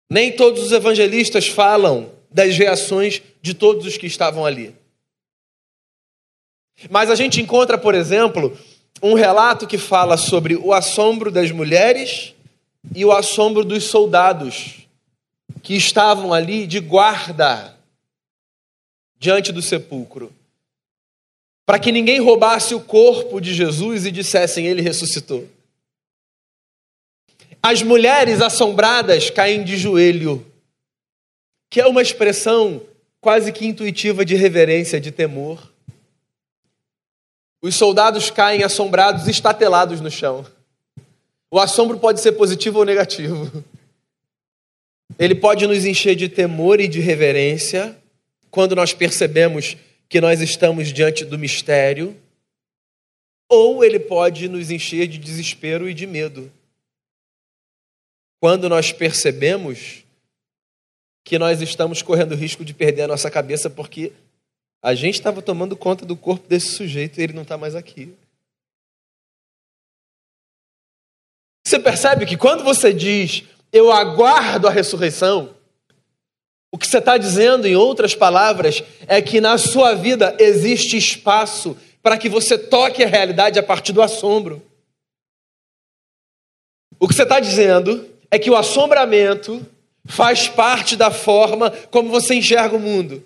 Nem 0.10 0.36
todos 0.36 0.64
os 0.64 0.72
evangelistas 0.72 1.48
falam 1.48 2.12
das 2.32 2.58
reações 2.58 3.22
de 3.42 3.54
todos 3.54 3.86
os 3.86 3.98
que 3.98 4.08
estavam 4.08 4.46
ali. 4.46 4.76
Mas 6.90 7.10
a 7.10 7.16
gente 7.16 7.42
encontra, 7.42 7.78
por 7.78 7.94
exemplo, 7.94 8.58
um 9.04 9.14
relato 9.14 9.68
que 9.68 9.78
fala 9.78 10.18
sobre 10.18 10.56
o 10.56 10.74
assombro 10.74 11.32
das 11.32 11.52
mulheres 11.52 12.34
e 12.96 13.04
o 13.04 13.12
assombro 13.12 13.64
dos 13.64 13.84
soldados 13.84 14.88
que 15.62 15.76
estavam 15.76 16.34
ali 16.34 16.66
de 16.66 16.80
guarda 16.80 17.78
diante 19.18 19.52
do 19.52 19.62
sepulcro. 19.62 20.34
Para 21.70 21.78
que 21.78 21.92
ninguém 21.92 22.20
roubasse 22.20 22.74
o 22.74 22.80
corpo 22.80 23.40
de 23.40 23.54
Jesus 23.54 24.04
e 24.04 24.12
dissessem 24.12 24.66
ele 24.66 24.82
ressuscitou. 24.82 25.48
As 27.62 27.84
mulheres 27.84 28.42
assombradas 28.42 29.30
caem 29.30 29.64
de 29.64 29.78
joelho, 29.78 30.44
que 31.70 31.80
é 31.80 31.86
uma 31.86 32.02
expressão 32.02 32.82
quase 33.22 33.52
que 33.52 33.68
intuitiva 33.68 34.26
de 34.26 34.34
reverência, 34.34 35.00
de 35.00 35.12
temor. 35.12 35.72
Os 37.62 37.76
soldados 37.76 38.32
caem 38.32 38.64
assombrados, 38.64 39.28
estatelados 39.28 40.02
no 40.02 40.10
chão. 40.10 40.44
O 41.52 41.60
assombro 41.60 42.00
pode 42.00 42.20
ser 42.20 42.32
positivo 42.32 42.80
ou 42.80 42.84
negativo. 42.84 43.64
Ele 45.20 45.36
pode 45.36 45.68
nos 45.68 45.86
encher 45.86 46.16
de 46.16 46.28
temor 46.28 46.80
e 46.80 46.88
de 46.88 47.00
reverência 47.00 47.96
quando 48.50 48.76
nós 48.76 48.92
percebemos 48.92 49.78
que 50.10 50.20
nós 50.20 50.42
estamos 50.42 50.92
diante 50.92 51.24
do 51.24 51.38
mistério, 51.38 52.20
ou 53.48 53.84
ele 53.84 54.00
pode 54.00 54.50
nos 54.50 54.72
encher 54.72 55.08
de 55.08 55.18
desespero 55.18 55.88
e 55.88 55.94
de 55.94 56.08
medo 56.08 56.52
quando 58.40 58.70
nós 58.70 58.92
percebemos 58.92 60.04
que 61.26 61.38
nós 61.38 61.62
estamos 61.62 62.02
correndo 62.02 62.36
risco 62.36 62.64
de 62.64 62.74
perder 62.74 63.04
a 63.04 63.08
nossa 63.08 63.30
cabeça 63.30 63.70
porque 63.70 64.14
a 64.82 64.96
gente 64.96 65.16
estava 65.16 65.42
tomando 65.42 65.76
conta 65.76 66.06
do 66.06 66.16
corpo 66.16 66.48
desse 66.48 66.72
sujeito 66.72 67.20
e 67.20 67.24
ele 67.24 67.34
não 67.34 67.44
está 67.44 67.58
mais 67.58 67.76
aqui. 67.76 68.16
Você 71.68 71.78
percebe 71.78 72.26
que 72.26 72.38
quando 72.38 72.64
você 72.64 72.94
diz 72.94 73.44
eu 73.72 73.92
aguardo 73.92 74.68
a 74.68 74.72
ressurreição, 74.72 75.56
o 76.72 76.78
que 76.78 76.88
você 76.88 77.00
está 77.00 77.18
dizendo, 77.18 77.68
em 77.68 77.76
outras 77.76 78.14
palavras, 78.14 78.84
é 79.08 79.22
que 79.22 79.42
na 79.42 79.58
sua 79.58 79.96
vida 79.96 80.36
existe 80.40 80.98
espaço 80.98 81.76
para 82.02 82.18
que 82.18 82.30
você 82.30 82.58
toque 82.58 83.04
a 83.04 83.08
realidade 83.08 83.58
a 83.58 83.64
partir 83.64 83.92
do 83.92 84.02
assombro. 84.02 84.62
O 87.00 87.08
que 87.08 87.16
você 87.16 87.24
está 87.24 87.40
dizendo 87.40 88.08
é 88.30 88.38
que 88.38 88.52
o 88.52 88.56
assombramento 88.56 89.66
faz 90.06 90.48
parte 90.48 90.96
da 90.96 91.10
forma 91.10 91.72
como 91.90 92.10
você 92.10 92.36
enxerga 92.36 92.76
o 92.76 92.80
mundo. 92.80 93.24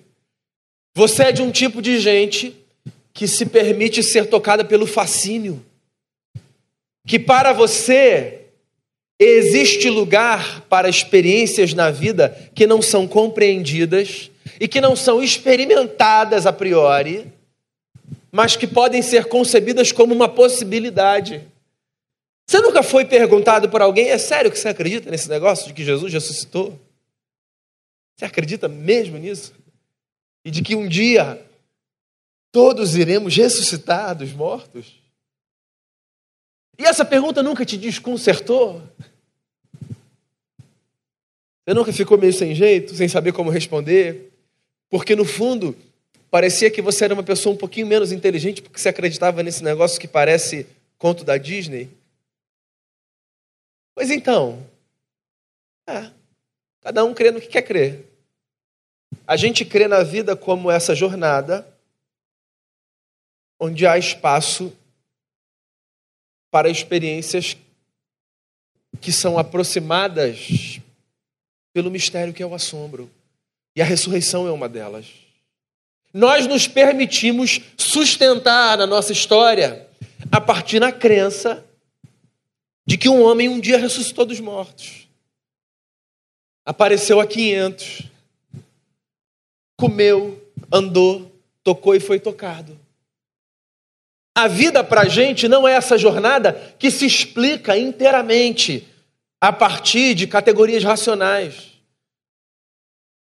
Você 0.95 1.23
é 1.23 1.31
de 1.31 1.41
um 1.41 1.51
tipo 1.51 1.81
de 1.81 1.99
gente 1.99 2.55
que 3.13 3.27
se 3.27 3.45
permite 3.45 4.01
ser 4.01 4.29
tocada 4.29 4.63
pelo 4.63 4.87
fascínio. 4.87 5.63
Que 7.05 7.19
para 7.19 7.51
você 7.51 8.42
existe 9.23 9.89
lugar 9.89 10.61
para 10.61 10.89
experiências 10.89 11.73
na 11.73 11.91
vida 11.91 12.29
que 12.55 12.65
não 12.65 12.81
são 12.81 13.07
compreendidas 13.07 14.31
e 14.59 14.67
que 14.67 14.81
não 14.81 14.95
são 14.95 15.21
experimentadas 15.21 16.45
a 16.45 16.53
priori, 16.53 17.31
mas 18.31 18.55
que 18.55 18.65
podem 18.65 19.01
ser 19.01 19.25
concebidas 19.25 19.91
como 19.91 20.13
uma 20.13 20.27
possibilidade. 20.27 21.41
Você 22.47 22.59
nunca 22.59 22.83
foi 22.83 23.05
perguntado 23.05 23.69
por 23.69 23.81
alguém: 23.81 24.09
é 24.09 24.17
sério 24.17 24.51
que 24.51 24.57
você 24.57 24.69
acredita 24.69 25.09
nesse 25.09 25.29
negócio 25.29 25.67
de 25.67 25.73
que 25.73 25.83
Jesus 25.83 26.11
ressuscitou? 26.11 26.79
Você 28.15 28.25
acredita 28.25 28.67
mesmo 28.67 29.17
nisso? 29.17 29.53
E 30.45 30.51
de 30.51 30.61
que 30.61 30.75
um 30.75 30.87
dia 30.87 31.43
todos 32.51 32.95
iremos 32.95 33.35
ressuscitar 33.35 34.15
dos 34.15 34.33
mortos? 34.33 35.01
E 36.77 36.85
essa 36.85 37.05
pergunta 37.05 37.43
nunca 37.43 37.65
te 37.65 37.77
desconcertou? 37.77 38.81
Você 41.65 41.73
nunca 41.73 41.93
ficou 41.93 42.17
meio 42.17 42.33
sem 42.33 42.53
jeito, 42.53 42.93
sem 42.93 43.07
saber 43.07 43.31
como 43.31 43.49
responder? 43.49 44.31
Porque 44.89 45.15
no 45.15 45.23
fundo, 45.23 45.75
parecia 46.29 46.69
que 46.69 46.81
você 46.81 47.05
era 47.05 47.13
uma 47.13 47.23
pessoa 47.23 47.55
um 47.55 47.57
pouquinho 47.57 47.87
menos 47.87 48.11
inteligente 48.11 48.61
porque 48.61 48.79
você 48.79 48.89
acreditava 48.89 49.41
nesse 49.41 49.63
negócio 49.63 49.99
que 49.99 50.07
parece 50.07 50.67
conto 50.97 51.23
da 51.23 51.37
Disney? 51.37 51.89
Pois 53.95 54.11
então, 54.11 54.65
é, 55.87 56.09
cada 56.81 57.03
um 57.05 57.13
crê 57.13 57.31
no 57.31 57.39
que 57.39 57.47
quer 57.47 57.61
crer. 57.61 58.05
A 59.25 59.37
gente 59.37 59.63
crê 59.63 59.87
na 59.87 60.03
vida 60.03 60.35
como 60.35 60.69
essa 60.69 60.93
jornada 60.93 61.65
onde 63.57 63.87
há 63.87 63.97
espaço 63.97 64.75
para 66.51 66.69
experiências 66.69 67.55
que 68.99 69.11
são 69.11 69.37
aproximadas 69.37 70.81
pelo 71.73 71.91
mistério 71.91 72.33
que 72.33 72.43
é 72.43 72.45
o 72.45 72.53
assombro. 72.53 73.09
E 73.75 73.81
a 73.81 73.85
ressurreição 73.85 74.47
é 74.47 74.51
uma 74.51 74.69
delas. 74.69 75.07
Nós 76.13 76.45
nos 76.45 76.67
permitimos 76.67 77.59
sustentar 77.75 78.77
na 78.77 78.85
nossa 78.85 79.11
história 79.11 79.87
a 80.31 80.39
partir 80.39 80.79
da 80.79 80.91
crença 80.91 81.65
de 82.85 82.97
que 82.97 83.09
um 83.09 83.23
homem 83.23 83.49
um 83.49 83.59
dia 83.59 83.77
ressuscitou 83.77 84.25
dos 84.25 84.39
mortos. 84.39 85.07
apareceu 86.65 87.19
a 87.19 87.27
500, 87.27 88.03
comeu, 89.77 90.41
andou, 90.71 91.31
tocou 91.63 91.95
e 91.95 91.99
foi 91.99 92.19
tocado. 92.19 92.79
A 94.35 94.47
vida 94.47 94.83
para 94.83 95.01
a 95.01 95.07
gente 95.07 95.47
não 95.47 95.67
é 95.67 95.73
essa 95.73 95.97
jornada 95.97 96.53
que 96.79 96.89
se 96.89 97.05
explica 97.05 97.77
inteiramente 97.77 98.87
a 99.43 99.51
partir 99.51 100.15
de 100.15 100.25
categorias 100.25 100.85
racionais. 100.85 101.73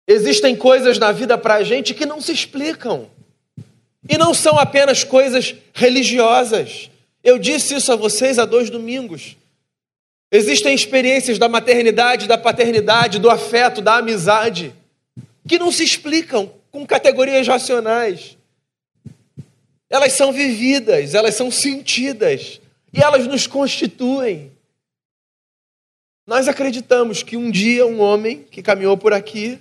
Existem 0.05 0.57
coisas 0.57 0.99
na 0.99 1.13
vida 1.13 1.37
para 1.37 1.53
a 1.53 1.63
gente 1.63 1.93
que 1.93 2.05
não 2.05 2.19
se 2.19 2.33
explicam. 2.33 3.09
E 4.09 4.17
não 4.17 4.33
são 4.33 4.59
apenas 4.59 5.05
coisas 5.05 5.55
religiosas. 5.73 6.91
Eu 7.23 7.39
disse 7.39 7.75
isso 7.75 7.93
a 7.93 7.95
vocês 7.95 8.37
há 8.37 8.43
dois 8.43 8.69
domingos. 8.69 9.37
Existem 10.29 10.75
experiências 10.75 11.39
da 11.39 11.47
maternidade, 11.47 12.27
da 12.27 12.37
paternidade, 12.37 13.17
do 13.17 13.29
afeto, 13.29 13.79
da 13.81 13.95
amizade, 13.95 14.75
que 15.47 15.57
não 15.57 15.71
se 15.71 15.85
explicam 15.85 16.51
com 16.71 16.85
categorias 16.85 17.47
racionais. 17.47 18.37
Elas 19.89 20.11
são 20.11 20.33
vividas, 20.33 21.13
elas 21.13 21.35
são 21.35 21.49
sentidas 21.49 22.59
e 22.91 23.01
elas 23.01 23.25
nos 23.27 23.47
constituem. 23.47 24.51
Nós 26.25 26.47
acreditamos 26.47 27.23
que 27.23 27.35
um 27.35 27.49
dia 27.49 27.85
um 27.85 27.99
homem 27.99 28.43
que 28.43 28.61
caminhou 28.61 28.97
por 28.97 29.13
aqui 29.13 29.59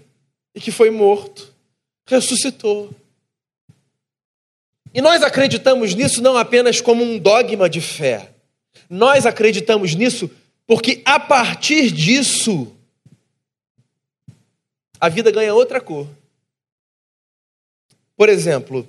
e 0.55 0.61
que 0.61 0.71
foi 0.71 0.91
morto 0.91 1.53
ressuscitou. 2.07 2.91
E 4.93 5.01
nós 5.01 5.23
acreditamos 5.23 5.95
nisso 5.95 6.21
não 6.21 6.37
apenas 6.37 6.81
como 6.81 7.05
um 7.05 7.19
dogma 7.19 7.71
de 7.71 7.81
fé. 7.81 8.33
Nós 8.89 9.25
acreditamos 9.25 9.95
nisso 9.95 10.29
porque 10.67 11.03
a 11.05 11.19
partir 11.19 11.91
disso 11.91 12.77
a 15.01 15.09
vida 15.09 15.31
ganha 15.31 15.55
outra 15.55 15.81
cor. 15.81 16.07
Por 18.17 18.29
exemplo, 18.29 18.87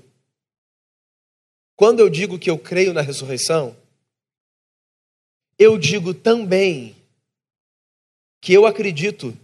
quando 1.75 1.99
eu 1.99 2.09
digo 2.09 2.37
que 2.37 2.49
eu 2.49 2.57
creio 2.57 2.93
na 2.93 3.01
ressurreição, 3.01 3.75
eu 5.57 5.77
digo 5.77 6.13
também 6.13 6.95
que 8.41 8.51
eu 8.51 8.65
acredito 8.65 9.37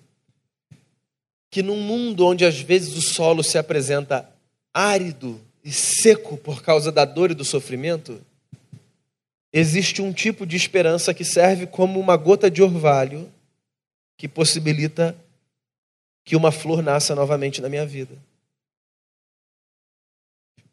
que 1.52 1.62
num 1.62 1.80
mundo 1.80 2.26
onde 2.26 2.44
às 2.44 2.60
vezes 2.60 2.98
o 2.98 3.02
solo 3.02 3.44
se 3.44 3.58
apresenta 3.58 4.28
árido 4.74 5.40
e 5.64 5.72
seco 5.72 6.36
por 6.36 6.62
causa 6.62 6.92
da 6.92 7.06
dor 7.06 7.32
e 7.32 7.36
do 7.36 7.46
sofrimento, 7.46 8.20
existe 9.54 10.02
um 10.02 10.12
tipo 10.12 10.46
de 10.46 10.56
esperança 10.56 11.14
que 11.14 11.24
serve 11.24 11.68
como 11.68 12.00
uma 12.00 12.18
gota 12.18 12.50
de 12.50 12.62
orvalho 12.62 13.32
que 14.18 14.28
possibilita 14.28 15.16
que 16.26 16.36
uma 16.36 16.52
flor 16.52 16.82
nasça 16.82 17.14
novamente 17.14 17.62
na 17.62 17.70
minha 17.70 17.86
vida. 17.86 18.16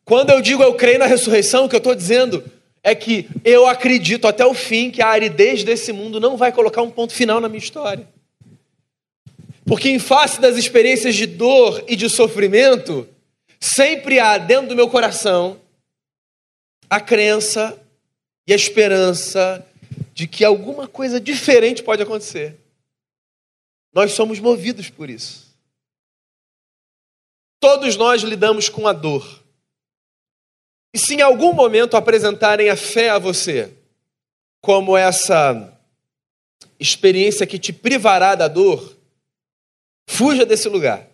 Quando 0.04 0.30
eu 0.30 0.40
digo 0.40 0.62
eu 0.62 0.74
creio 0.74 0.98
na 0.98 1.06
ressurreição, 1.06 1.64
o 1.64 1.68
que 1.68 1.76
eu 1.76 1.78
estou 1.78 1.94
dizendo 1.94 2.44
é 2.82 2.94
que 2.94 3.28
eu 3.44 3.66
acredito 3.66 4.26
até 4.26 4.44
o 4.44 4.54
fim 4.54 4.90
que 4.90 5.00
a 5.00 5.08
aridez 5.08 5.62
desse 5.62 5.92
mundo 5.92 6.20
não 6.20 6.36
vai 6.36 6.52
colocar 6.52 6.82
um 6.82 6.90
ponto 6.90 7.12
final 7.12 7.40
na 7.40 7.48
minha 7.48 7.62
história. 7.62 8.13
Porque 9.66 9.88
em 9.88 9.99
face 9.99 10.40
das 10.40 10.56
experiências 10.56 11.14
de 11.14 11.26
dor 11.26 11.85
e 11.88 11.97
de 11.97 12.09
sofrimento, 12.11 13.09
sempre 13.59 14.21
há 14.21 14.37
dentro 14.37 14.68
do 14.68 14.76
meu 14.76 14.88
coração 14.88 15.61
a 16.88 17.00
crença 17.00 17.80
e 18.47 18.52
a 18.52 18.56
esperança 18.56 19.66
de 20.12 20.26
que 20.28 20.44
alguma 20.44 20.87
coisa 20.87 21.21
diferente 21.21 21.83
pode 21.83 22.02
acontecer. 22.02 22.56
Nós 23.92 24.12
somos 24.12 24.38
movidos 24.38 24.90
por 24.90 25.09
isso. 25.09 25.44
Todos 27.59 27.97
nós 27.97 28.23
lidamos 28.23 28.68
com 28.68 28.87
a 28.87 28.92
dor. 28.92 29.42
E 30.92 30.98
se 30.98 31.14
em 31.14 31.22
algum 31.22 31.53
momento 31.53 31.96
apresentarem 31.96 32.68
a 32.68 32.77
fé 32.77 33.09
a 33.09 33.18
você 33.18 33.72
como 34.61 34.96
essa 34.96 35.72
experiência 36.79 37.46
que 37.46 37.59
te 37.59 37.72
privará 37.72 38.35
da 38.35 38.46
dor, 38.46 38.94
fuja 40.06 40.44
desse 40.44 40.68
lugar. 40.68 41.08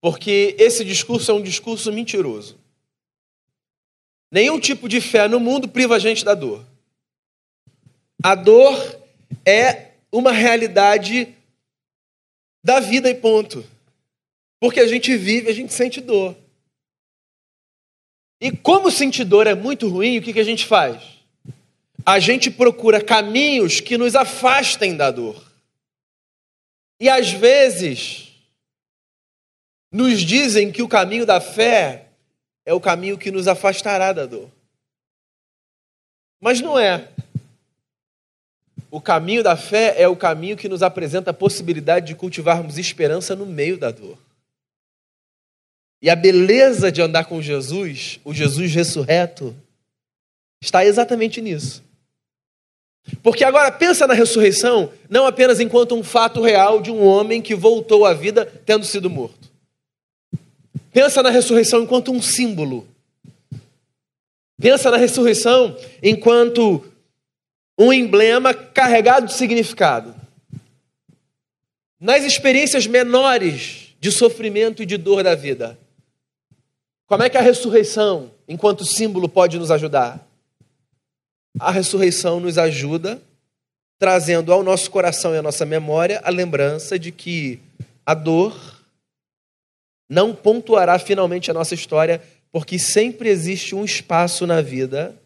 Porque 0.00 0.54
esse 0.58 0.84
discurso 0.84 1.30
é 1.30 1.34
um 1.34 1.42
discurso 1.42 1.92
mentiroso. 1.92 2.58
Nenhum 4.30 4.60
tipo 4.60 4.88
de 4.88 5.00
fé 5.00 5.26
no 5.26 5.40
mundo 5.40 5.68
priva 5.68 5.96
a 5.96 5.98
gente 5.98 6.24
da 6.24 6.34
dor. 6.34 6.64
A 8.22 8.34
dor 8.34 8.76
é 9.44 9.92
uma 10.12 10.32
realidade 10.32 11.34
da 12.62 12.80
vida 12.80 13.08
e 13.08 13.14
ponto. 13.14 13.64
Porque 14.60 14.80
a 14.80 14.86
gente 14.86 15.16
vive, 15.16 15.48
a 15.48 15.54
gente 15.54 15.72
sente 15.72 16.00
dor. 16.00 16.36
E 18.40 18.52
como 18.52 18.90
sentir 18.90 19.24
dor 19.24 19.46
é 19.46 19.54
muito 19.54 19.88
ruim, 19.88 20.18
o 20.18 20.22
que, 20.22 20.38
a 20.38 20.44
gente 20.44 20.64
faz? 20.64 21.02
A 22.04 22.18
gente 22.18 22.50
procura 22.50 23.02
caminhos 23.02 23.80
que 23.80 23.98
nos 23.98 24.14
afastem 24.14 24.96
da 24.96 25.10
dor. 25.10 25.47
E 27.00 27.08
às 27.08 27.30
vezes, 27.30 28.32
nos 29.90 30.20
dizem 30.20 30.70
que 30.72 30.82
o 30.82 30.88
caminho 30.88 31.24
da 31.24 31.40
fé 31.40 32.08
é 32.66 32.72
o 32.72 32.80
caminho 32.80 33.16
que 33.16 33.30
nos 33.30 33.48
afastará 33.48 34.12
da 34.12 34.26
dor. 34.26 34.50
Mas 36.40 36.60
não 36.60 36.78
é. 36.78 37.08
O 38.90 39.00
caminho 39.00 39.42
da 39.42 39.56
fé 39.56 40.00
é 40.00 40.08
o 40.08 40.16
caminho 40.16 40.56
que 40.56 40.68
nos 40.68 40.82
apresenta 40.82 41.30
a 41.30 41.34
possibilidade 41.34 42.06
de 42.06 42.14
cultivarmos 42.14 42.78
esperança 42.78 43.36
no 43.36 43.46
meio 43.46 43.76
da 43.76 43.90
dor. 43.90 44.18
E 46.00 46.08
a 46.08 46.16
beleza 46.16 46.92
de 46.92 47.02
andar 47.02 47.24
com 47.24 47.42
Jesus, 47.42 48.20
o 48.24 48.32
Jesus 48.32 48.72
ressurreto, 48.72 49.54
está 50.60 50.84
exatamente 50.84 51.40
nisso. 51.40 51.82
Porque 53.22 53.44
agora 53.44 53.70
pensa 53.70 54.06
na 54.06 54.14
ressurreição 54.14 54.90
não 55.08 55.26
apenas 55.26 55.60
enquanto 55.60 55.94
um 55.94 56.02
fato 56.02 56.40
real 56.40 56.80
de 56.80 56.90
um 56.90 57.04
homem 57.04 57.40
que 57.40 57.54
voltou 57.54 58.04
à 58.04 58.12
vida 58.12 58.46
tendo 58.64 58.84
sido 58.84 59.08
morto. 59.08 59.48
Pensa 60.92 61.22
na 61.22 61.30
ressurreição 61.30 61.82
enquanto 61.82 62.12
um 62.12 62.20
símbolo. 62.20 62.86
Pensa 64.60 64.90
na 64.90 64.96
ressurreição 64.96 65.76
enquanto 66.02 66.84
um 67.78 67.92
emblema 67.92 68.52
carregado 68.52 69.26
de 69.26 69.34
significado. 69.34 70.14
Nas 72.00 72.24
experiências 72.24 72.86
menores 72.86 73.94
de 74.00 74.10
sofrimento 74.10 74.82
e 74.82 74.86
de 74.86 74.96
dor 74.96 75.22
da 75.22 75.34
vida. 75.34 75.78
Como 77.06 77.22
é 77.22 77.30
que 77.30 77.38
a 77.38 77.40
ressurreição, 77.40 78.30
enquanto 78.46 78.84
símbolo, 78.84 79.28
pode 79.28 79.58
nos 79.58 79.70
ajudar? 79.70 80.27
A 81.58 81.70
ressurreição 81.70 82.40
nos 82.40 82.58
ajuda 82.58 83.20
trazendo 83.98 84.52
ao 84.52 84.62
nosso 84.62 84.90
coração 84.90 85.34
e 85.34 85.38
à 85.38 85.42
nossa 85.42 85.66
memória 85.66 86.20
a 86.24 86.30
lembrança 86.30 86.98
de 86.98 87.10
que 87.10 87.60
a 88.06 88.14
dor 88.14 88.78
não 90.08 90.34
pontuará 90.34 90.98
finalmente 90.98 91.50
a 91.50 91.54
nossa 91.54 91.74
história, 91.74 92.22
porque 92.50 92.78
sempre 92.78 93.28
existe 93.28 93.74
um 93.74 93.84
espaço 93.84 94.46
na 94.46 94.62
vida 94.62 95.20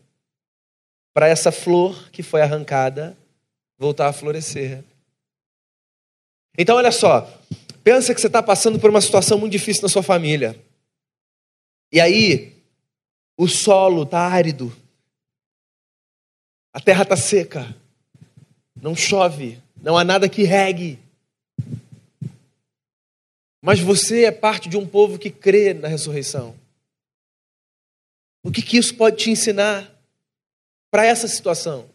para 1.14 1.28
essa 1.28 1.52
flor 1.52 2.10
que 2.10 2.22
foi 2.22 2.40
arrancada 2.40 3.16
voltar 3.78 4.08
a 4.08 4.12
florescer. 4.12 4.82
Então, 6.58 6.76
olha 6.76 6.90
só, 6.90 7.30
pensa 7.84 8.14
que 8.14 8.20
você 8.20 8.26
está 8.26 8.42
passando 8.42 8.78
por 8.78 8.90
uma 8.90 9.00
situação 9.00 9.38
muito 9.38 9.52
difícil 9.52 9.82
na 9.82 9.88
sua 9.88 10.02
família. 10.02 10.58
E 11.92 12.00
aí, 12.00 12.56
o 13.36 13.46
solo 13.46 14.02
está 14.02 14.20
árido, 14.20 14.74
a 16.72 16.80
terra 16.80 17.02
está 17.02 17.16
seca, 17.16 17.74
não 18.80 18.96
chove, 18.96 19.60
não 19.80 19.98
há 19.98 20.04
nada 20.04 20.28
que 20.28 20.42
regue. 20.42 20.98
Mas 23.60 23.78
você 23.78 24.24
é 24.24 24.32
parte 24.32 24.68
de 24.68 24.76
um 24.76 24.86
povo 24.86 25.18
que 25.18 25.30
crê 25.30 25.74
na 25.74 25.86
ressurreição. 25.86 26.54
O 28.42 28.50
que, 28.50 28.62
que 28.62 28.76
isso 28.76 28.96
pode 28.96 29.16
te 29.16 29.30
ensinar 29.30 29.88
para 30.90 31.06
essa 31.06 31.28
situação? 31.28 31.86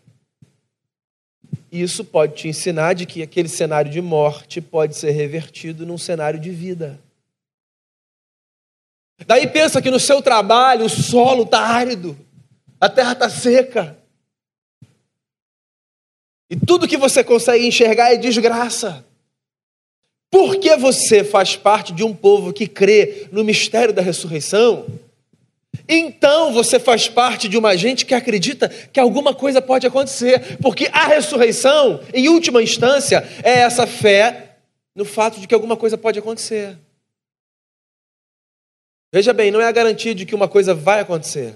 Isso 1.70 2.06
pode 2.06 2.36
te 2.36 2.48
ensinar 2.48 2.94
de 2.94 3.06
que 3.06 3.22
aquele 3.22 3.50
cenário 3.50 3.92
de 3.92 4.02
morte 4.02 4.62
pode 4.62 4.96
ser 4.96 5.12
revertido 5.12 5.86
num 5.86 5.98
cenário 5.98 6.40
de 6.40 6.52
vida. 6.52 7.00
Daí 9.26 9.48
pensa 9.48 9.82
que 9.82 9.92
no 9.92 10.00
seu 10.00 10.22
trabalho 10.22 10.86
o 10.86 10.90
solo 10.90 11.44
está 11.44 11.60
árido, 11.60 12.18
a 12.80 12.88
terra 12.88 13.14
está 13.14 13.30
seca. 13.30 13.98
E 16.50 16.56
tudo 16.56 16.88
que 16.88 16.98
você 16.98 17.24
consegue 17.24 17.68
enxergar 17.68 18.14
é 18.14 18.18
desgraça. 18.18 19.06
Porque 20.30 20.76
você 20.76 21.24
faz 21.24 21.56
parte 21.56 21.94
de 21.94 22.04
um 22.04 22.14
povo 22.14 22.54
que 22.54 22.68
crê 22.68 23.28
no 23.32 23.44
mistério 23.44 23.94
da 23.94 24.02
ressurreição, 24.02 24.86
então 25.88 26.54
você 26.54 26.80
faz 26.80 27.08
parte 27.08 27.48
de 27.48 27.58
uma 27.58 27.76
gente 27.78 28.06
que 28.06 28.14
acredita 28.14 28.68
que 28.68 29.00
alguma 29.00 29.34
coisa 29.34 29.62
pode 29.62 29.88
acontecer, 29.88 30.58
porque 30.58 30.90
a 30.92 31.08
ressurreição, 31.08 32.02
em 32.14 32.28
última 32.28 32.62
instância, 32.62 33.26
é 33.44 33.60
essa 33.60 33.88
fé 33.88 34.58
no 34.94 35.06
fato 35.06 35.40
de 35.40 35.48
que 35.48 35.54
alguma 35.54 35.78
coisa 35.78 35.98
pode 35.98 36.20
acontecer. 36.20 36.78
Veja 39.14 39.32
bem, 39.32 39.52
não 39.52 39.62
é 39.62 39.68
a 39.68 39.72
garantia 39.72 40.14
de 40.14 40.26
que 40.26 40.36
uma 40.36 40.48
coisa 40.48 40.74
vai 40.74 41.00
acontecer. 41.00 41.56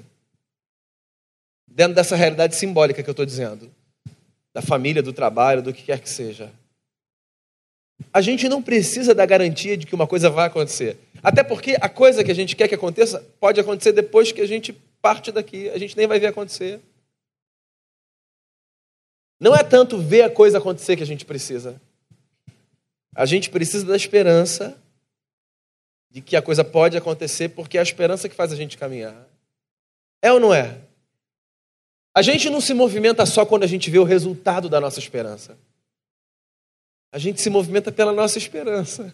Dentro 1.67 1.95
dessa 1.95 2.15
realidade 2.15 2.55
simbólica 2.55 3.03
que 3.03 3.09
eu 3.09 3.13
estou 3.13 3.25
dizendo, 3.25 3.73
da 4.53 4.61
família, 4.61 5.01
do 5.01 5.13
trabalho, 5.13 5.61
do 5.61 5.73
que 5.73 5.83
quer 5.83 5.99
que 5.99 6.09
seja. 6.09 6.51
A 8.11 8.21
gente 8.21 8.49
não 8.49 8.61
precisa 8.61 9.13
da 9.13 9.25
garantia 9.25 9.77
de 9.77 9.85
que 9.85 9.95
uma 9.95 10.07
coisa 10.07 10.29
vai 10.29 10.47
acontecer. 10.47 10.97
Até 11.21 11.43
porque 11.43 11.77
a 11.79 11.87
coisa 11.87 12.23
que 12.23 12.31
a 12.31 12.35
gente 12.35 12.55
quer 12.55 12.67
que 12.67 12.75
aconteça 12.75 13.19
pode 13.39 13.59
acontecer 13.59 13.91
depois 13.91 14.31
que 14.31 14.41
a 14.41 14.47
gente 14.47 14.73
parte 15.01 15.31
daqui. 15.31 15.69
A 15.69 15.77
gente 15.77 15.95
nem 15.95 16.07
vai 16.07 16.19
ver 16.19 16.27
acontecer. 16.27 16.79
Não 19.39 19.55
é 19.55 19.63
tanto 19.63 19.97
ver 19.97 20.23
a 20.23 20.29
coisa 20.29 20.57
acontecer 20.57 20.95
que 20.95 21.03
a 21.03 21.07
gente 21.07 21.25
precisa. 21.25 21.81
A 23.15 23.25
gente 23.25 23.49
precisa 23.49 23.85
da 23.85 23.95
esperança 23.95 24.77
de 26.09 26.21
que 26.21 26.35
a 26.35 26.41
coisa 26.41 26.63
pode 26.63 26.97
acontecer, 26.97 27.49
porque 27.49 27.77
é 27.77 27.79
a 27.79 27.83
esperança 27.83 28.27
que 28.27 28.35
faz 28.35 28.51
a 28.51 28.55
gente 28.55 28.77
caminhar. 28.77 29.27
É 30.21 30.31
ou 30.31 30.39
não 30.39 30.53
é? 30.53 30.77
A 32.13 32.21
gente 32.21 32.49
não 32.49 32.59
se 32.59 32.73
movimenta 32.73 33.25
só 33.25 33.45
quando 33.45 33.63
a 33.63 33.67
gente 33.67 33.89
vê 33.89 33.97
o 33.97 34.03
resultado 34.03 34.67
da 34.67 34.79
nossa 34.79 34.99
esperança. 34.99 35.57
A 37.11 37.17
gente 37.17 37.41
se 37.41 37.49
movimenta 37.49 37.91
pela 37.91 38.11
nossa 38.11 38.37
esperança. 38.37 39.13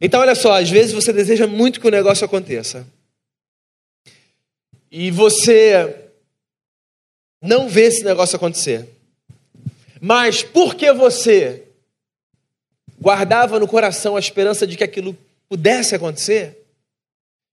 Então, 0.00 0.20
olha 0.20 0.34
só, 0.34 0.52
às 0.52 0.70
vezes 0.70 0.92
você 0.92 1.12
deseja 1.12 1.46
muito 1.46 1.80
que 1.80 1.86
o 1.86 1.90
negócio 1.90 2.24
aconteça. 2.24 2.86
E 4.90 5.10
você 5.10 6.10
não 7.40 7.68
vê 7.68 7.82
esse 7.82 8.02
negócio 8.02 8.36
acontecer. 8.36 8.88
Mas 10.00 10.42
porque 10.42 10.92
você 10.92 11.64
guardava 13.00 13.58
no 13.58 13.68
coração 13.68 14.16
a 14.16 14.20
esperança 14.20 14.66
de 14.66 14.76
que 14.76 14.84
aquilo 14.84 15.16
pudesse 15.48 15.94
acontecer, 15.94 16.58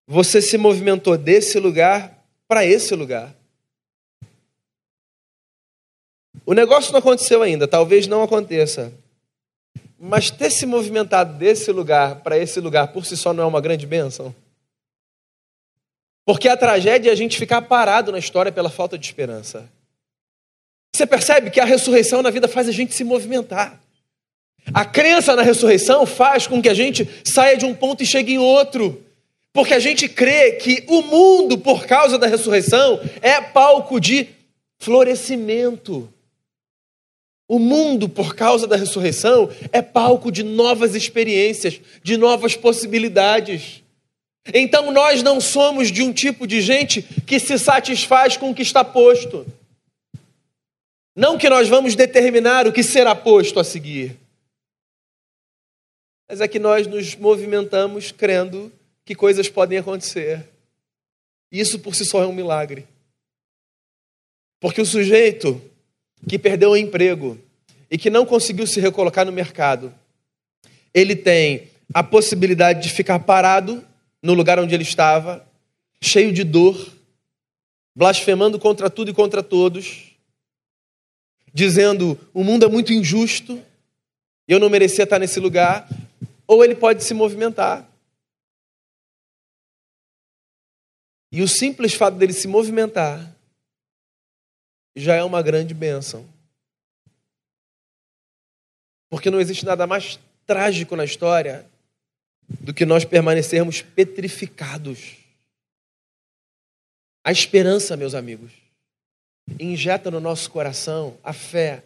você 0.06 0.42
se 0.42 0.58
movimentou 0.58 1.18
desse 1.18 1.60
lugar 1.60 2.17
para 2.48 2.66
esse 2.66 2.96
lugar. 2.96 3.36
O 6.46 6.54
negócio 6.54 6.92
não 6.94 7.00
aconteceu 7.00 7.42
ainda, 7.42 7.68
talvez 7.68 8.08
não 8.08 8.24
aconteça. 8.24 8.94
Mas 10.00 10.32
ter 10.32 10.50
se 10.50 10.66
movimentado 10.66 11.38
desse 11.38 11.72
lugar 11.72 12.22
para 12.22 12.38
esse 12.38 12.60
lugar 12.60 12.90
por 12.90 13.06
si 13.06 13.18
só 13.18 13.34
não 13.34 13.44
é 13.44 13.48
uma 13.48 13.60
grande 13.60 13.86
bênção? 13.86 14.34
Porque 16.26 16.48
a 16.48 16.58
tragédia 16.58 17.10
é 17.10 17.14
a 17.14 17.16
gente 17.16 17.38
ficar 17.38 17.62
parado 17.64 18.12
na 18.12 18.20
história 18.20 18.52
pela 18.52 18.70
falta 18.70 18.98
de 18.98 19.06
esperança. 19.06 19.70
Você 20.96 21.06
percebe 21.06 21.50
que 21.50 21.60
a 21.60 21.66
ressurreição 21.66 22.22
na 22.22 22.30
vida 22.30 22.48
faz 22.48 22.68
a 22.68 22.72
gente 22.72 22.94
se 22.94 23.04
movimentar. 23.04 23.80
A 24.74 24.84
crença 24.84 25.36
na 25.36 25.42
ressurreição 25.42 26.06
faz 26.06 26.46
com 26.46 26.62
que 26.62 26.70
a 26.70 26.74
gente 26.74 27.08
saia 27.24 27.58
de 27.58 27.66
um 27.66 27.74
ponto 27.74 28.04
e 28.04 28.06
chegue 28.06 28.34
em 28.34 28.38
outro. 28.38 29.04
Porque 29.54 29.74
a 29.74 29.80
gente 29.80 30.08
crê 30.08 30.54
que 30.54 30.84
o 30.88 31.02
mundo, 31.02 31.58
por 31.58 31.86
causa 31.86 32.18
da 32.18 32.28
ressurreição, 32.28 33.00
é 33.22 33.42
palco 33.42 34.00
de 34.00 34.30
florescimento. 34.80 36.12
O 37.50 37.60
mundo, 37.60 38.10
por 38.10 38.36
causa 38.36 38.68
da 38.68 38.76
ressurreição, 38.76 39.50
é 39.72 39.82
palco 39.82 40.32
de 40.32 40.44
novas 40.44 40.96
experiências, 40.96 41.80
de 42.04 42.18
novas 42.18 42.56
possibilidades. 42.56 43.84
Então 44.54 44.92
nós 44.92 45.24
não 45.24 45.40
somos 45.40 45.92
de 45.92 46.04
um 46.04 46.14
tipo 46.14 46.46
de 46.46 46.62
gente 46.62 47.02
que 47.02 47.40
se 47.40 47.58
satisfaz 47.58 48.38
com 48.38 48.52
o 48.52 48.56
que 48.56 48.62
está 48.62 48.84
posto. 48.84 49.46
Não 51.16 51.38
que 51.38 51.50
nós 51.50 51.68
vamos 51.68 51.96
determinar 51.96 52.68
o 52.68 52.72
que 52.72 52.84
será 52.84 53.16
posto 53.16 53.60
a 53.60 53.64
seguir, 53.64 54.18
mas 56.30 56.42
é 56.42 56.48
que 56.48 56.60
nós 56.60 56.86
nos 56.86 57.16
movimentamos 57.16 58.12
crendo 58.12 58.72
que 59.08 59.15
coisas 59.15 59.48
podem 59.48 59.78
acontecer. 59.78 60.46
Isso 61.50 61.80
por 61.80 61.96
si 61.96 62.04
só 62.04 62.22
é 62.22 62.28
um 62.28 62.34
milagre. 62.34 62.86
Porque 64.60 64.82
o 64.82 64.86
sujeito 64.86 65.62
que 66.28 66.38
perdeu 66.38 66.72
o 66.72 66.78
emprego 66.78 67.39
e 67.89 67.98
que 67.98 68.10
não 68.10 68.26
conseguiu 68.26 68.67
se 68.67 68.82
recolocar 68.82 69.26
no 69.26 69.32
mercado, 69.32 69.93
ele 70.93 71.15
tem 71.15 71.70
a 71.93 72.04
possibilidade 72.04 72.84
de 72.84 72.93
ficar 72.93 73.20
parado 73.20 73.82
no 74.22 74.34
lugar 74.34 74.60
onde 74.60 74.76
ele 74.76 74.84
estava, 74.84 75.48
cheio 76.02 76.34
de 76.34 76.43
dor, 76.43 76.93
blasfemando 77.96 78.60
contra 78.60 78.89
tudo 78.89 79.12
e 79.12 79.13
contra 79.13 79.41
todos, 79.41 80.17
dizendo: 81.54 82.20
o 82.34 82.43
mundo 82.43 82.65
é 82.65 82.70
muito 82.70 82.91
injusto, 82.91 83.63
eu 84.46 84.60
não 84.60 84.70
merecia 84.70 85.06
estar 85.06 85.17
nesse 85.17 85.39
lugar, 85.39 85.88
ou 86.46 86.62
ele 86.62 86.76
pode 86.76 87.06
se 87.06 87.13
movimentar. 87.13 87.88
E 91.32 91.42
o 91.42 91.48
simples 91.48 91.94
fato 91.94 92.18
dele 92.18 92.34
se 92.34 92.48
movimentar 92.48 93.36
já 94.96 95.16
é 95.16 95.24
uma 95.24 95.42
grande 95.42 95.74
bênção. 95.74 96.28
Porque 99.10 99.30
não 99.30 99.40
existe 99.40 99.66
nada 99.66 99.86
mais 99.86 100.20
trágico 100.46 100.96
na 100.96 101.06
história 101.06 101.66
do 102.48 102.74
que 102.74 102.86
nós 102.86 103.06
permanecermos 103.06 103.82
petrificados. 103.82 105.18
A 107.24 107.32
esperança, 107.32 107.98
meus 107.98 108.16
amigos, 108.16 108.52
injeta 109.60 110.10
no 110.10 110.20
nosso 110.20 110.50
coração 110.50 111.18
a 111.24 111.34
fé 111.34 111.84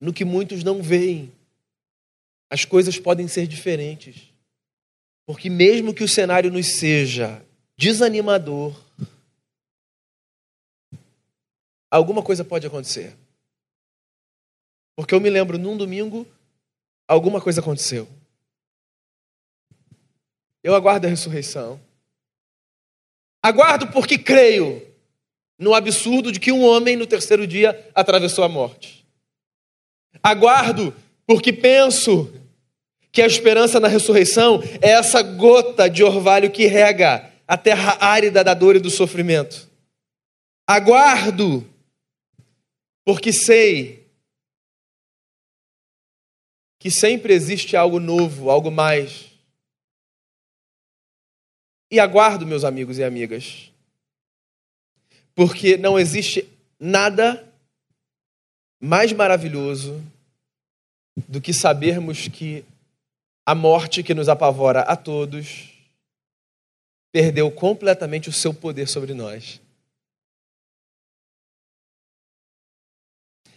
no 0.00 0.12
que 0.12 0.24
muitos 0.24 0.62
não 0.62 0.82
veem. 0.82 1.32
As 2.50 2.64
coisas 2.64 2.98
podem 2.98 3.26
ser 3.28 3.46
diferentes. 3.46 4.30
Porque, 5.24 5.48
mesmo 5.48 5.94
que 5.94 6.04
o 6.04 6.08
cenário 6.08 6.50
nos 6.50 6.66
seja 6.78 7.42
desanimador, 7.76 8.74
alguma 11.90 12.22
coisa 12.22 12.44
pode 12.44 12.66
acontecer. 12.66 13.16
Porque 14.96 15.14
eu 15.14 15.20
me 15.20 15.30
lembro, 15.30 15.58
num 15.58 15.76
domingo, 15.76 16.26
alguma 17.08 17.40
coisa 17.40 17.60
aconteceu. 17.60 18.08
Eu 20.62 20.74
aguardo 20.74 21.06
a 21.06 21.10
ressurreição. 21.10 21.80
Aguardo 23.42 23.88
porque 23.88 24.16
creio 24.16 24.86
no 25.58 25.74
absurdo 25.74 26.30
de 26.30 26.38
que 26.38 26.52
um 26.52 26.64
homem 26.64 26.96
no 26.96 27.06
terceiro 27.06 27.46
dia 27.46 27.90
atravessou 27.94 28.44
a 28.44 28.48
morte. 28.48 29.06
Aguardo 30.22 30.94
porque 31.26 31.52
penso 31.52 32.32
que 33.10 33.20
a 33.20 33.26
esperança 33.26 33.80
na 33.80 33.88
ressurreição 33.88 34.62
é 34.80 34.90
essa 34.90 35.22
gota 35.22 35.88
de 35.88 36.04
orvalho 36.04 36.50
que 36.50 36.66
rega 36.66 37.31
a 37.52 37.58
terra 37.58 37.98
árida 38.00 38.42
da 38.42 38.54
dor 38.54 38.76
e 38.76 38.80
do 38.80 38.88
sofrimento. 38.88 39.68
Aguardo, 40.66 41.68
porque 43.04 43.30
sei 43.30 44.10
que 46.78 46.90
sempre 46.90 47.34
existe 47.34 47.76
algo 47.76 48.00
novo, 48.00 48.48
algo 48.48 48.70
mais. 48.70 49.30
E 51.90 52.00
aguardo, 52.00 52.46
meus 52.46 52.64
amigos 52.64 52.96
e 52.96 53.04
amigas, 53.04 53.70
porque 55.34 55.76
não 55.76 55.98
existe 55.98 56.48
nada 56.80 57.46
mais 58.80 59.12
maravilhoso 59.12 60.02
do 61.28 61.38
que 61.38 61.52
sabermos 61.52 62.28
que 62.28 62.64
a 63.44 63.54
morte 63.54 64.02
que 64.02 64.14
nos 64.14 64.30
apavora 64.30 64.80
a 64.80 64.96
todos 64.96 65.71
perdeu 67.12 67.50
completamente 67.50 68.30
o 68.30 68.32
seu 68.32 68.54
poder 68.54 68.88
sobre 68.88 69.12
nós. 69.12 69.60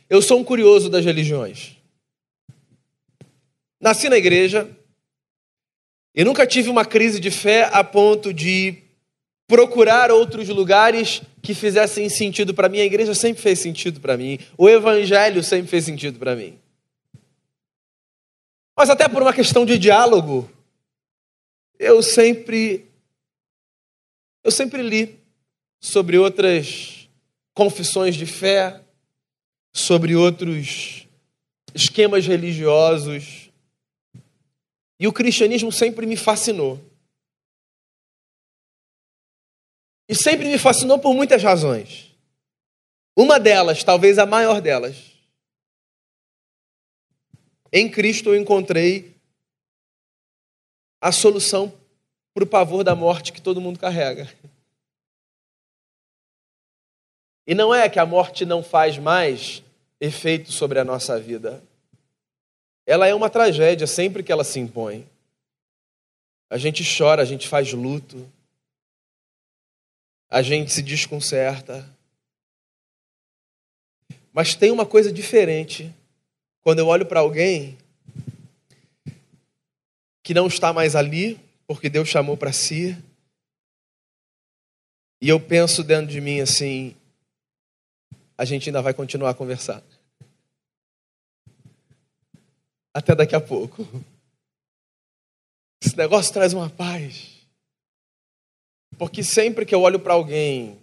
Eu 0.10 0.22
sou 0.22 0.40
um 0.40 0.44
curioso 0.44 0.90
das 0.90 1.04
religiões. 1.04 1.78
Nasci 3.80 4.10
na 4.10 4.18
igreja 4.18 4.70
e 6.14 6.24
nunca 6.24 6.46
tive 6.46 6.70
uma 6.70 6.86
crise 6.86 7.20
de 7.20 7.32
fé 7.32 7.70
a 7.72 7.84
ponto 7.84 8.34
de 8.34 8.84
procurar 9.48 10.12
outros 10.12 10.48
lugares 10.50 11.22
que 11.42 11.54
fizessem 11.54 12.10
sentido 12.10 12.54
para 12.54 12.70
mim. 12.70 12.80
A 12.80 12.86
igreja 12.86 13.16
sempre 13.16 13.42
fez 13.42 13.60
sentido 13.60 14.00
para 14.00 14.18
mim. 14.18 14.40
O 14.58 14.70
evangelho 14.70 15.42
sempre 15.44 15.68
fez 15.68 15.86
sentido 15.86 16.20
para 16.20 16.36
mim. 16.36 16.60
Mas 18.76 18.90
até 18.90 19.08
por 19.08 19.22
uma 19.22 19.34
questão 19.34 19.66
de 19.66 19.78
diálogo, 19.78 20.50
eu 21.80 22.02
sempre 22.04 22.86
eu 24.46 24.52
sempre 24.52 24.82
li 24.82 25.20
sobre 25.82 26.18
outras 26.18 27.10
confissões 27.54 28.16
de 28.16 28.26
fé, 28.26 28.82
sobre 29.74 30.16
outros 30.16 31.06
esquemas 31.74 32.26
religiosos. 32.26 33.50
E 34.98 35.06
o 35.06 35.12
cristianismo 35.12 35.74
sempre 35.74 36.06
me 36.06 36.16
fascinou. 36.16 36.80
e 40.08 40.16
sempre 40.16 40.48
me 40.48 40.58
fascinou 40.58 41.00
por 41.00 41.14
muitas 41.14 41.42
razões. 41.42 42.16
Uma 43.18 43.40
delas, 43.40 43.84
talvez 43.84 44.18
a 44.18 44.26
maior 44.26 44.62
delas, 44.62 45.14
em 47.72 47.90
Cristo 47.90 48.30
eu 48.30 48.40
encontrei 48.40 49.16
a 51.02 51.12
solução 51.12 51.74
para 52.36 52.44
o 52.44 52.48
pavor 52.48 52.84
da 52.84 52.94
morte 52.94 53.32
que 53.32 53.42
todo 53.42 53.62
mundo 53.62 53.80
carrega. 53.80 54.30
E 57.48 57.56
não 57.56 57.74
é 57.74 57.88
que 57.88 57.98
a 57.98 58.06
morte 58.06 58.46
não 58.46 58.62
faz 58.62 58.98
mais 58.98 59.64
efeito 60.02 60.52
sobre 60.52 60.78
a 60.78 60.84
nossa 60.84 61.18
vida. 61.18 61.64
Ela 62.86 63.08
é 63.08 63.16
uma 63.16 63.30
tragédia 63.30 63.88
sempre 63.88 64.22
que 64.22 64.34
ela 64.34 64.44
se 64.44 64.60
impõe. 64.60 65.08
A 66.50 66.58
gente 66.58 66.84
chora, 66.98 67.22
a 67.22 67.26
gente 67.26 67.48
faz 67.48 67.72
luto, 67.72 68.30
a 70.30 70.42
gente 70.42 70.74
se 70.74 70.82
desconcerta. 70.82 71.90
Mas 74.34 74.56
tem 74.56 74.72
uma 74.72 74.86
coisa 74.86 75.10
diferente 75.10 75.90
quando 76.62 76.80
eu 76.80 76.88
olho 76.88 77.06
para 77.06 77.22
alguém 77.22 77.78
que 80.22 80.34
não 80.34 80.48
está 80.48 80.74
mais 80.74 80.98
ali, 80.98 81.40
porque 81.68 81.90
Deus 81.90 82.08
chamou 82.08 82.38
para 82.38 82.54
si, 82.54 82.96
e 85.22 85.30
eu 85.30 85.40
penso 85.40 85.84
dentro 85.84 86.08
de 86.08 86.22
mim 86.22 86.40
assim: 86.40 86.96
a 88.38 88.46
gente 88.46 88.70
ainda 88.70 88.82
vai 88.82 88.94
continuar 88.94 89.32
a 89.32 89.36
conversar. 89.36 89.84
Até 92.94 93.16
daqui 93.16 93.36
a 93.36 93.42
pouco. 93.42 93.86
Esse 95.84 95.98
negócio 95.98 96.34
traz 96.34 96.54
uma 96.54 96.70
paz. 96.70 97.36
Porque 98.98 99.24
sempre 99.24 99.66
que 99.66 99.76
eu 99.76 99.82
olho 99.82 100.00
para 100.00 100.14
alguém 100.14 100.80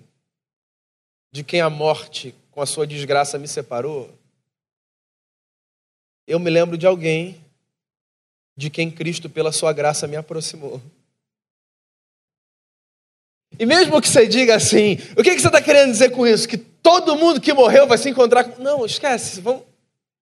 de 1.32 1.42
quem 1.42 1.60
a 1.60 1.70
morte, 1.70 2.34
com 2.50 2.60
a 2.60 2.66
sua 2.66 2.86
desgraça, 2.86 3.38
me 3.38 3.48
separou, 3.48 4.12
eu 6.26 6.38
me 6.38 6.50
lembro 6.50 6.76
de 6.76 6.86
alguém 6.86 7.41
de 8.56 8.70
quem 8.70 8.90
Cristo, 8.90 9.30
pela 9.30 9.52
sua 9.52 9.72
graça, 9.72 10.06
me 10.06 10.16
aproximou. 10.16 10.80
E 13.58 13.66
mesmo 13.66 14.00
que 14.00 14.08
você 14.08 14.26
diga 14.26 14.56
assim, 14.56 14.94
o 15.16 15.22
que 15.22 15.38
você 15.38 15.46
está 15.46 15.60
querendo 15.60 15.92
dizer 15.92 16.10
com 16.10 16.26
isso? 16.26 16.48
Que 16.48 16.56
todo 16.56 17.16
mundo 17.16 17.40
que 17.40 17.52
morreu 17.52 17.86
vai 17.86 17.98
se 17.98 18.08
encontrar 18.08 18.44
com. 18.44 18.62
Não, 18.62 18.84
esquece, 18.84 19.40
vamos, 19.40 19.62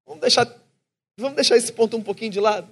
vamos, 0.06 0.20
deixar, 0.20 0.46
vamos 1.16 1.36
deixar 1.36 1.56
esse 1.56 1.72
ponto 1.72 1.96
um 1.96 2.02
pouquinho 2.02 2.30
de 2.30 2.40
lado. 2.40 2.68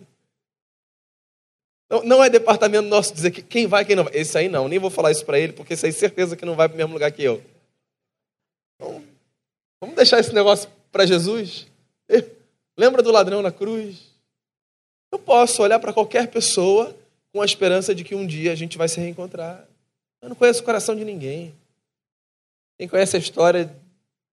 Não, 1.90 2.03
não 2.03 2.25
é 2.25 2.29
departamento 2.29 2.88
nosso 2.88 3.14
dizer 3.14 3.31
que 3.31 3.40
quem 3.40 3.66
vai, 3.66 3.85
quem 3.85 3.97
não 3.97 4.05
vai. 4.05 4.12
Esse 4.16 4.37
aí 4.37 4.49
não, 4.49 4.68
nem 4.68 4.79
vou 4.79 4.90
falar 4.90 5.11
isso 5.11 5.25
para 5.25 5.38
ele, 5.38 5.53
porque 5.53 5.75
esse 5.75 5.87
aí 5.87 5.92
certeza 5.92 6.37
que 6.37 6.44
não 6.44 6.55
vai 6.57 6.68
para 6.68 6.75
o 6.75 6.79
mesmo 6.79 6.92
lugar 6.92 7.11
que 7.12 7.23
eu. 7.23 7.42
Então, 8.77 9.03
vamos 9.81 9.97
deixar 9.97 10.21
esse 10.21 10.35
negócio 10.35 10.68
para 10.92 11.07
Jesus? 11.07 11.66
Lembra 12.77 13.03
do 13.03 13.11
ladrão 13.11 13.42
na 13.42 13.51
cruz? 13.51 14.08
Eu 15.11 15.18
posso 15.18 15.62
olhar 15.62 15.79
para 15.79 15.92
qualquer 15.92 16.29
pessoa 16.29 16.97
com 17.33 17.40
a 17.40 17.44
esperança 17.44 17.94
de 17.94 18.05
que 18.05 18.14
um 18.14 18.27
dia 18.27 18.53
a 18.53 18.55
gente 18.55 18.77
vai 18.77 18.88
se 18.88 19.01
reencontrar. 19.01 19.66
Eu 20.21 20.29
não 20.29 20.37
conheço 20.37 20.61
o 20.61 20.64
coração 20.64 20.94
de 20.97 21.05
ninguém. 21.05 21.55
Quem 22.79 22.88
conhece 22.88 23.16
a 23.16 23.18
história 23.18 23.75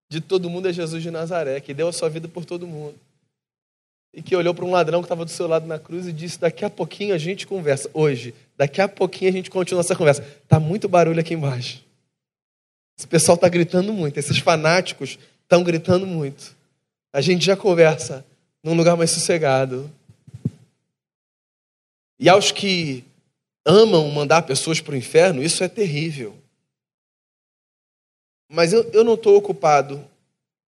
de 0.10 0.22
todo 0.22 0.50
mundo 0.50 0.68
é 0.68 0.74
Jesus 0.74 1.02
de 1.02 1.12
Nazaré, 1.12 1.60
que 1.60 1.74
deu 1.74 1.88
a 1.88 1.94
sua 1.94 2.10
vida 2.10 2.28
por 2.28 2.46
todo 2.46 2.68
mundo 2.68 2.96
e 4.16 4.22
que 4.22 4.36
olhou 4.36 4.54
para 4.54 4.64
um 4.64 4.72
ladrão 4.72 5.02
que 5.02 5.06
estava 5.06 5.26
do 5.26 5.32
seu 5.32 5.46
lado 5.46 5.68
na 5.68 5.78
cruz 5.78 6.08
e 6.08 6.14
disse: 6.14 6.40
Daqui 6.40 6.64
a 6.64 6.70
pouquinho 6.70 7.14
a 7.14 7.18
gente 7.18 7.46
conversa. 7.46 7.90
Hoje, 7.94 8.34
daqui 8.56 8.80
a 8.80 8.88
pouquinho 8.88 9.30
a 9.30 9.34
gente 9.34 9.52
continua 9.52 9.82
essa 9.82 9.96
conversa. 9.96 10.26
Está 10.42 10.58
muito 10.60 10.88
barulho 10.88 11.20
aqui 11.20 11.34
embaixo. 11.34 11.84
Esse 12.98 13.06
pessoal 13.06 13.36
está 13.36 13.50
gritando 13.50 13.92
muito, 13.92 14.18
esses 14.18 14.38
fanáticos 14.38 15.20
estão 15.44 15.64
gritando 15.64 16.08
muito. 16.08 16.56
A 17.12 17.20
gente 17.20 17.46
já 17.46 17.58
conversa 17.58 18.26
num 18.64 18.74
lugar 18.74 18.96
mais 18.96 19.12
sossegado. 19.12 19.92
E 22.20 22.30
aos 22.30 22.52
que 22.52 23.04
amam 23.66 24.10
mandar 24.10 24.44
pessoas 24.44 24.80
para 24.80 24.94
o 24.94 24.98
inferno, 24.98 25.44
isso 25.44 25.64
é 25.64 25.68
terrível. 25.68 26.36
Mas 28.50 28.74
eu, 28.74 28.90
eu 28.92 29.04
não 29.04 29.16
estou 29.16 29.36
ocupado 29.36 30.04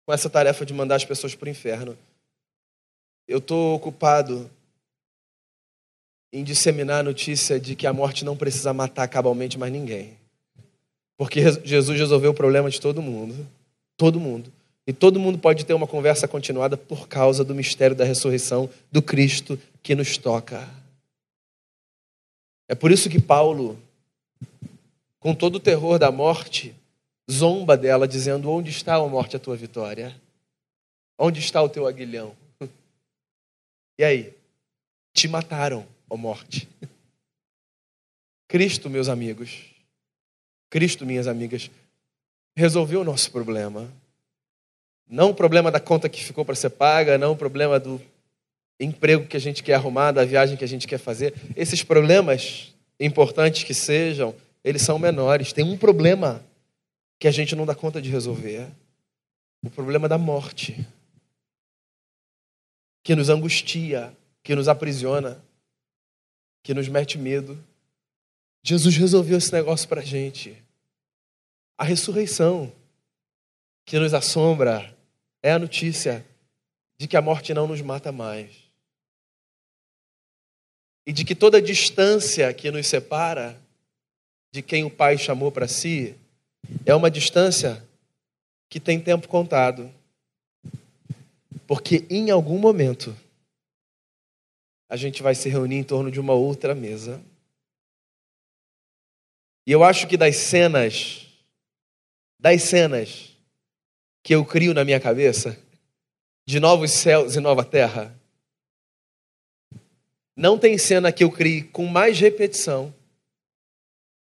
com 0.05 0.13
essa 0.13 0.29
tarefa 0.29 0.65
de 0.65 0.73
mandar 0.73 0.95
as 0.95 1.05
pessoas 1.05 1.35
para 1.35 1.47
o 1.47 1.51
inferno 1.51 1.97
eu 3.29 3.37
estou 3.37 3.75
ocupado 3.75 4.49
em 6.33 6.43
disseminar 6.43 7.01
a 7.01 7.03
notícia 7.03 7.59
de 7.59 7.75
que 7.75 7.85
a 7.85 7.93
morte 7.93 8.25
não 8.25 8.35
precisa 8.35 8.73
matar 8.73 9.07
cabalmente 9.07 9.57
mais 9.57 9.71
ninguém. 9.71 10.17
Porque 11.15 11.39
Jesus 11.63 11.99
resolveu 11.99 12.31
o 12.31 12.33
problema 12.33 12.71
de 12.71 12.81
todo 12.81 13.03
mundo. 13.03 13.47
Todo 13.95 14.19
mundo. 14.19 14.51
E 14.87 14.91
todo 14.91 15.19
mundo 15.19 15.37
pode 15.37 15.63
ter 15.63 15.75
uma 15.75 15.85
conversa 15.85 16.27
continuada 16.27 16.75
por 16.75 17.07
causa 17.07 17.43
do 17.43 17.53
mistério 17.53 17.95
da 17.95 18.03
ressurreição 18.03 18.67
do 18.91 19.01
Cristo 19.01 19.59
que 19.83 19.93
nos 19.93 20.17
toca. 20.17 20.67
É 22.69 22.75
por 22.75 22.91
isso 22.91 23.09
que 23.09 23.19
Paulo, 23.19 23.81
com 25.19 25.33
todo 25.33 25.55
o 25.55 25.59
terror 25.59 25.97
da 25.97 26.11
morte, 26.11 26.75
zomba 27.29 27.75
dela, 27.75 28.07
dizendo: 28.07 28.51
Onde 28.51 28.69
está, 28.69 28.93
a 28.93 29.07
morte, 29.07 29.35
a 29.35 29.39
tua 29.39 29.57
vitória? 29.57 30.15
Onde 31.17 31.39
está 31.39 31.63
o 31.63 31.67
teu 31.67 31.87
aguilhão? 31.87 32.37
E 33.97 34.03
aí? 34.03 34.33
Te 35.11 35.27
mataram, 35.27 35.85
ó 36.07 36.15
morte. 36.15 36.69
Cristo, 38.47 38.87
meus 38.87 39.09
amigos, 39.09 39.65
Cristo, 40.69 41.07
minhas 41.07 41.27
amigas, 41.27 41.71
resolveu 42.55 43.01
o 43.01 43.03
nosso 43.03 43.31
problema. 43.31 43.91
Não 45.07 45.31
o 45.31 45.35
problema 45.35 45.71
da 45.71 45.79
conta 45.79 46.07
que 46.07 46.23
ficou 46.23 46.45
para 46.45 46.55
ser 46.55 46.69
paga, 46.69 47.17
não 47.17 47.31
o 47.31 47.35
problema 47.35 47.79
do 47.79 47.99
emprego 48.79 49.27
que 49.27 49.35
a 49.35 49.39
gente 49.39 49.61
quer 49.61 49.73
arrumar, 49.73 50.11
da 50.11 50.23
viagem 50.23 50.55
que 50.55 50.63
a 50.63 50.67
gente 50.67 50.87
quer 50.87 50.97
fazer. 50.97 51.33
Esses 51.55 51.83
problemas, 51.83 52.73
importantes 52.99 53.63
que 53.63 53.73
sejam, 53.73 54.33
eles 54.63 54.81
são 54.81 54.97
menores. 54.97 55.51
Tem 55.51 55.65
um 55.65 55.77
problema 55.77 56.43
que 57.19 57.27
a 57.27 57.31
gente 57.31 57.55
não 57.55 57.65
dá 57.65 57.75
conta 57.75 58.01
de 58.01 58.09
resolver: 58.09 58.67
o 59.63 59.69
problema 59.69 60.07
da 60.07 60.17
morte 60.17 60.87
que 63.03 63.15
nos 63.15 63.29
angustia, 63.29 64.15
que 64.43 64.55
nos 64.55 64.67
aprisiona, 64.67 65.43
que 66.63 66.73
nos 66.73 66.87
mete 66.87 67.17
medo. 67.17 67.57
Jesus 68.61 68.95
resolveu 68.97 69.37
esse 69.37 69.51
negócio 69.51 69.87
para 69.87 70.01
a 70.01 70.05
gente. 70.05 70.55
A 71.77 71.83
ressurreição 71.83 72.71
que 73.85 73.97
nos 73.97 74.13
assombra 74.13 74.95
é 75.41 75.51
a 75.51 75.59
notícia 75.59 76.25
de 76.97 77.07
que 77.07 77.15
a 77.15 77.21
morte 77.21 77.53
não 77.53 77.65
nos 77.65 77.81
mata 77.81 78.11
mais. 78.11 78.68
E 81.09 81.11
de 81.11 81.25
que 81.25 81.33
toda 81.33 81.59
distância 81.59 82.53
que 82.53 82.69
nos 82.69 82.85
separa 82.85 83.59
de 84.53 84.61
quem 84.61 84.83
o 84.83 84.91
Pai 84.91 85.17
chamou 85.17 85.51
para 85.51 85.67
si 85.67 86.15
é 86.85 86.93
uma 86.93 87.09
distância 87.09 87.83
que 88.69 88.79
tem 88.79 89.01
tempo 89.01 89.27
contado. 89.27 89.91
Porque 91.65 92.05
em 92.11 92.29
algum 92.29 92.59
momento 92.59 93.17
a 94.87 94.95
gente 94.95 95.23
vai 95.23 95.33
se 95.33 95.49
reunir 95.49 95.77
em 95.77 95.83
torno 95.83 96.11
de 96.11 96.19
uma 96.19 96.33
outra 96.33 96.75
mesa. 96.75 97.19
E 99.65 99.71
eu 99.71 99.83
acho 99.83 100.05
que 100.05 100.15
das 100.15 100.35
cenas, 100.35 101.25
das 102.39 102.61
cenas 102.61 103.35
que 104.21 104.35
eu 104.35 104.45
crio 104.45 104.75
na 104.75 104.85
minha 104.85 104.99
cabeça, 104.99 105.57
de 106.47 106.59
novos 106.59 106.91
céus 106.91 107.35
e 107.35 107.39
nova 107.39 107.65
terra, 107.65 108.15
não 110.39 110.57
tem 110.57 110.77
cena 110.77 111.11
que 111.11 111.21
eu 111.21 111.29
crie 111.29 111.63
com 111.63 111.85
mais 111.85 112.17
repetição 112.17 112.95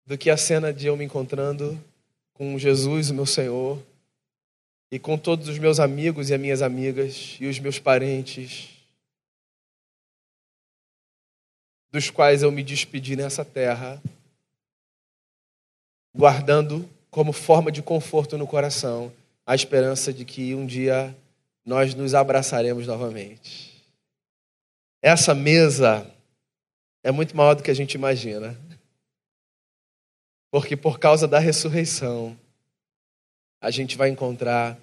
do 0.05 0.17
que 0.17 0.29
a 0.29 0.35
cena 0.35 0.73
de 0.73 0.85
eu 0.85 0.97
me 0.97 1.05
encontrando 1.05 1.81
com 2.33 2.59
Jesus, 2.59 3.09
o 3.09 3.13
meu 3.13 3.25
Senhor, 3.25 3.81
e 4.91 4.99
com 4.99 5.17
todos 5.17 5.47
os 5.47 5.57
meus 5.57 5.79
amigos 5.79 6.29
e 6.29 6.33
as 6.33 6.41
minhas 6.41 6.61
amigas 6.61 7.37
e 7.39 7.47
os 7.47 7.57
meus 7.57 7.79
parentes, 7.79 8.67
dos 11.89 12.09
quais 12.09 12.43
eu 12.43 12.51
me 12.51 12.63
despedi 12.63 13.15
nessa 13.15 13.45
terra, 13.45 14.03
guardando 16.13 16.87
como 17.09 17.31
forma 17.31 17.71
de 17.71 17.81
conforto 17.81 18.37
no 18.37 18.45
coração 18.45 19.09
a 19.45 19.55
esperança 19.55 20.11
de 20.11 20.25
que 20.25 20.53
um 20.53 20.65
dia 20.65 21.15
nós 21.65 21.95
nos 21.95 22.13
abraçaremos 22.13 22.87
novamente. 22.87 23.72
Essa 25.05 25.35
mesa 25.35 26.09
é 27.03 27.11
muito 27.11 27.35
maior 27.35 27.55
do 27.55 27.61
que 27.61 27.69
a 27.69 27.73
gente 27.73 27.95
imagina. 27.95 28.57
Porque 30.49 30.77
por 30.77 30.97
causa 30.97 31.27
da 31.27 31.39
ressurreição, 31.39 32.39
a 33.59 33.69
gente 33.69 33.97
vai 33.97 34.07
encontrar 34.07 34.79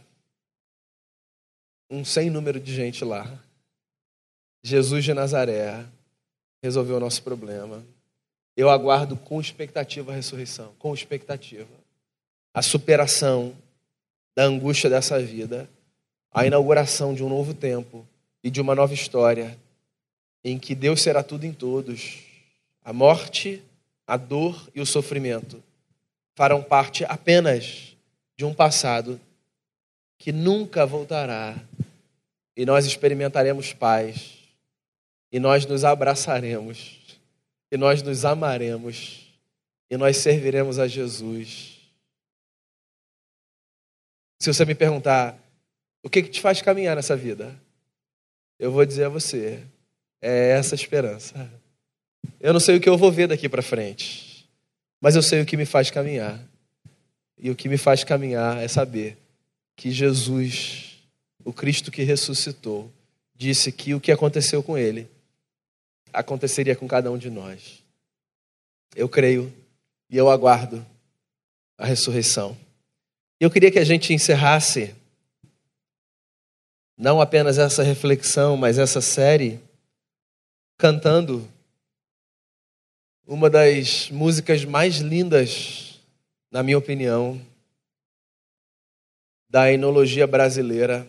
um 1.89 2.05
sem 2.05 2.29
número 2.29 2.61
de 2.61 2.75
gente 2.75 3.03
lá. 3.03 3.43
Jesus 4.63 5.07
de 5.07 5.15
Nazaré 5.15 5.87
resolveu 6.63 6.99
o 6.99 7.01
nosso 7.01 7.23
problema. 7.23 7.83
Eu 8.55 8.69
aguardo 8.69 9.17
com 9.17 9.41
expectativa 9.41 10.13
a 10.13 10.15
ressurreição, 10.15 10.75
com 10.79 10.93
expectativa. 10.93 11.81
a 12.53 12.61
superação 12.61 13.57
da 14.37 14.43
angústia 14.45 14.91
dessa 14.91 15.19
vida, 15.19 15.71
a 16.31 16.45
inauguração 16.45 17.15
de 17.15 17.25
um 17.25 17.29
novo 17.29 17.55
tempo 17.55 18.07
e 18.43 18.51
de 18.51 18.61
uma 18.61 18.75
nova 18.75 18.93
história 18.93 19.57
em 20.45 20.59
que 20.59 20.75
Deus 20.75 21.03
será 21.03 21.23
tudo 21.23 21.45
em 21.45 21.53
todos. 21.53 22.19
A 22.85 22.93
morte, 22.93 23.63
a 24.07 24.17
dor 24.17 24.69
e 24.75 24.81
o 24.81 24.87
sofrimento 24.87 25.63
farão 26.35 26.63
parte 26.63 27.05
apenas 27.05 27.95
de 28.37 28.45
um 28.45 28.55
passado 28.55 29.21
que 30.19 30.33
nunca 30.33 30.87
voltará. 30.87 31.57
E 32.57 32.65
nós 32.65 32.87
experimentaremos 32.87 33.73
paz, 33.73 34.39
e 35.33 35.39
nós 35.39 35.65
nos 35.65 35.85
abraçaremos, 35.85 37.19
e 37.71 37.77
nós 37.77 38.03
nos 38.03 38.25
amaremos, 38.25 39.31
e 39.91 39.97
nós 39.97 40.17
serviremos 40.17 40.79
a 40.79 40.87
Jesus. 40.87 41.79
Se 44.39 44.53
você 44.53 44.65
me 44.65 44.75
perguntar, 44.75 45.39
o 46.03 46.09
que, 46.09 46.23
que 46.23 46.31
te 46.31 46.41
faz 46.41 46.61
caminhar 46.61 46.97
nessa 46.97 47.17
vida? 47.17 47.55
Eu 48.59 48.73
vou 48.73 48.85
dizer 48.85 49.05
a 49.05 49.09
você, 49.11 49.63
é 50.21 50.51
essa 50.51 50.75
esperança. 50.75 51.51
Eu 52.41 52.53
não 52.53 52.61
sei 52.61 52.77
o 52.77 52.81
que 52.81 52.89
eu 52.89 52.99
vou 52.99 53.11
ver 53.11 53.29
daqui 53.29 53.49
para 53.49 53.63
frente, 53.63 54.49
mas 55.01 55.17
eu 55.17 55.23
sei 55.23 55.41
o 55.41 55.47
que 55.47 55.57
me 55.57 55.67
faz 55.67 55.91
caminhar. 55.91 56.41
E 57.39 57.51
o 57.51 57.57
que 57.57 57.69
me 57.69 57.79
faz 57.79 58.05
caminhar 58.05 58.63
é 58.63 58.69
saber 58.69 59.17
que 59.75 59.91
Jesus, 59.91 60.99
o 61.45 61.53
Cristo 61.53 61.91
que 61.91 62.03
ressuscitou, 62.03 62.93
disse 63.35 63.73
que 63.73 63.95
o 63.95 64.01
que 64.01 64.13
aconteceu 64.13 64.63
com 64.63 64.77
ele 64.77 65.09
aconteceria 66.13 66.77
com 66.77 66.87
cada 66.87 67.11
um 67.11 67.17
de 67.17 67.31
nós. 67.31 67.83
Eu 68.95 69.09
creio 69.09 69.53
e 70.11 70.17
eu 70.17 70.29
aguardo 70.29 70.85
a 71.79 71.87
ressurreição. 71.87 72.57
Eu 73.39 73.51
queria 73.51 73.71
que 73.71 73.79
a 73.79 73.85
gente 73.85 74.13
encerrasse 74.13 74.95
não 76.99 77.19
apenas 77.23 77.57
essa 77.57 77.83
reflexão, 77.83 78.59
mas 78.59 78.77
essa 78.77 79.01
série 79.01 79.59
cantando 80.81 81.47
uma 83.27 83.51
das 83.51 84.11
músicas 84.11 84.65
mais 84.65 84.97
lindas, 84.97 86.01
na 86.51 86.63
minha 86.63 86.79
opinião, 86.79 87.39
da 89.47 89.71
enologia 89.71 90.27
brasileira. 90.27 91.07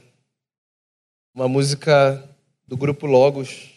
Uma 1.34 1.48
música 1.48 2.22
do 2.68 2.76
grupo 2.76 3.06
Logos. 3.06 3.70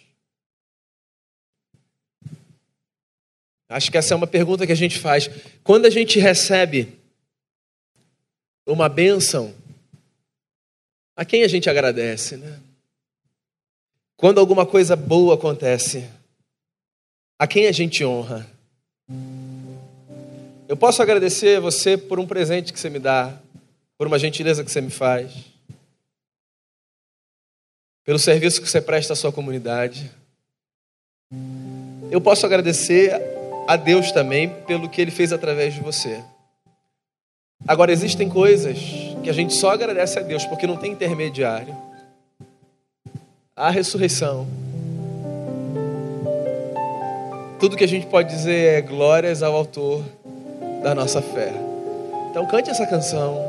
Acho 3.69 3.91
que 3.91 3.97
essa 3.97 4.15
é 4.15 4.17
uma 4.17 4.27
pergunta 4.27 4.67
que 4.67 4.73
a 4.73 4.77
gente 4.77 4.99
faz. 4.99 5.31
Quando 5.63 5.87
a 5.87 5.91
gente 5.91 6.19
recebe 6.19 6.99
uma 8.67 8.89
bênção, 8.89 9.55
a 11.15 11.25
quem 11.25 11.45
a 11.45 11.49
gente 11.49 11.71
agradece, 11.71 12.37
né? 12.37 12.61
Quando 14.17 14.39
alguma 14.39 14.65
coisa 14.65 14.95
boa 14.95 15.35
acontece, 15.35 16.09
a 17.39 17.47
quem 17.47 17.67
a 17.67 17.73
gente 17.73 18.05
honra? 18.05 18.47
Eu 20.69 20.77
posso 20.77 21.03
agradecer 21.03 21.59
a 21.59 21.61
você 21.61 21.97
por 21.97 22.19
um 22.19 22.27
presente 22.27 22.73
que 22.73 22.79
você 22.79 22.89
me 22.89 22.99
dá, 22.99 23.39
por 23.99 24.07
uma 24.07 24.19
gentileza 24.19 24.65
que 24.65 24.71
você 24.71 24.81
me 24.81 24.91
faz, 24.91 25.33
pelo 28.05 28.19
serviço 28.19 28.63
que 28.63 28.69
você 28.69 28.81
presta 28.81 29.13
à 29.13 29.17
sua 29.17 29.33
comunidade. 29.33 30.11
Eu 32.11 32.21
posso 32.21 32.47
agradecer 32.47 33.13
a 33.67 33.77
Deus 33.77 34.13
também 34.13 34.49
pelo 34.65 34.89
que 34.89 35.01
Ele 35.01 35.11
fez 35.11 35.33
através 35.33 35.75
de 35.75 35.81
você. 35.81 36.23
Agora, 37.67 37.93
existem 37.93 38.29
coisas 38.29 38.79
que 39.23 39.31
a 39.31 39.33
gente 39.33 39.55
só 39.55 39.71
agradece 39.71 40.19
a 40.19 40.23
Deus 40.23 40.45
porque 40.45 40.67
não 40.67 40.77
tem 40.77 40.93
intermediário. 40.93 41.75
A 43.57 43.71
ressurreição. 43.71 44.47
Tudo 47.61 47.77
que 47.77 47.85
a 47.85 47.89
gente 47.89 48.07
pode 48.07 48.29
dizer 48.29 48.79
é 48.79 48.81
glórias 48.81 49.43
ao 49.43 49.55
autor 49.55 50.03
da 50.83 50.95
nossa 50.95 51.23
fé. 51.23 51.53
Então 52.31 52.47
cante 52.47 52.71
essa 52.71 52.87
canção. 52.87 53.41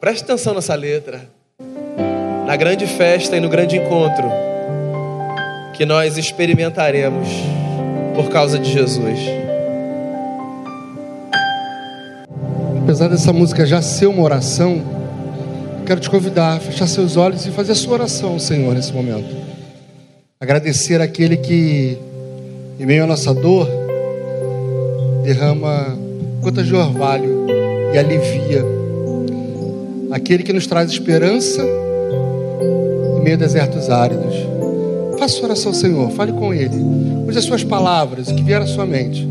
Preste 0.00 0.24
atenção 0.24 0.54
nessa 0.54 0.74
letra. 0.74 1.28
Na 2.46 2.56
grande 2.56 2.86
festa 2.86 3.36
e 3.36 3.40
no 3.40 3.48
grande 3.48 3.76
encontro 3.76 4.28
que 5.76 5.84
nós 5.84 6.16
experimentaremos 6.16 7.28
por 8.14 8.30
causa 8.30 8.58
de 8.58 8.72
Jesus. 8.72 9.18
apesar 12.88 13.08
dessa 13.08 13.34
música 13.34 13.66
já 13.66 13.82
ser 13.82 14.06
uma 14.06 14.22
oração, 14.22 14.97
quero 15.88 16.00
te 16.02 16.10
convidar 16.10 16.58
a 16.58 16.60
fechar 16.60 16.86
seus 16.86 17.16
olhos 17.16 17.46
e 17.46 17.50
fazer 17.50 17.72
a 17.72 17.74
sua 17.74 17.94
oração, 17.94 18.38
Senhor, 18.38 18.74
nesse 18.74 18.92
momento. 18.92 19.34
Agradecer 20.38 21.00
aquele 21.00 21.38
que, 21.38 21.96
em 22.78 22.84
meio 22.84 23.04
à 23.04 23.06
nossa 23.06 23.32
dor, 23.32 23.66
derrama 25.24 25.96
gotas 26.42 26.66
de 26.66 26.74
orvalho 26.74 27.46
e 27.94 27.96
alivia. 27.96 28.62
Aquele 30.10 30.42
que 30.42 30.52
nos 30.52 30.66
traz 30.66 30.90
esperança 30.90 31.62
em 33.18 33.22
meio 33.22 33.36
a 33.36 33.38
desertos 33.38 33.88
áridos. 33.88 34.34
Faça 35.18 35.42
oração, 35.42 35.72
Senhor, 35.72 36.10
fale 36.10 36.32
com 36.32 36.52
Ele. 36.52 36.76
Use 37.26 37.38
as 37.38 37.44
suas 37.44 37.64
palavras, 37.64 38.28
o 38.28 38.34
que 38.34 38.42
vier 38.42 38.60
à 38.60 38.66
sua 38.66 38.84
mente. 38.84 39.26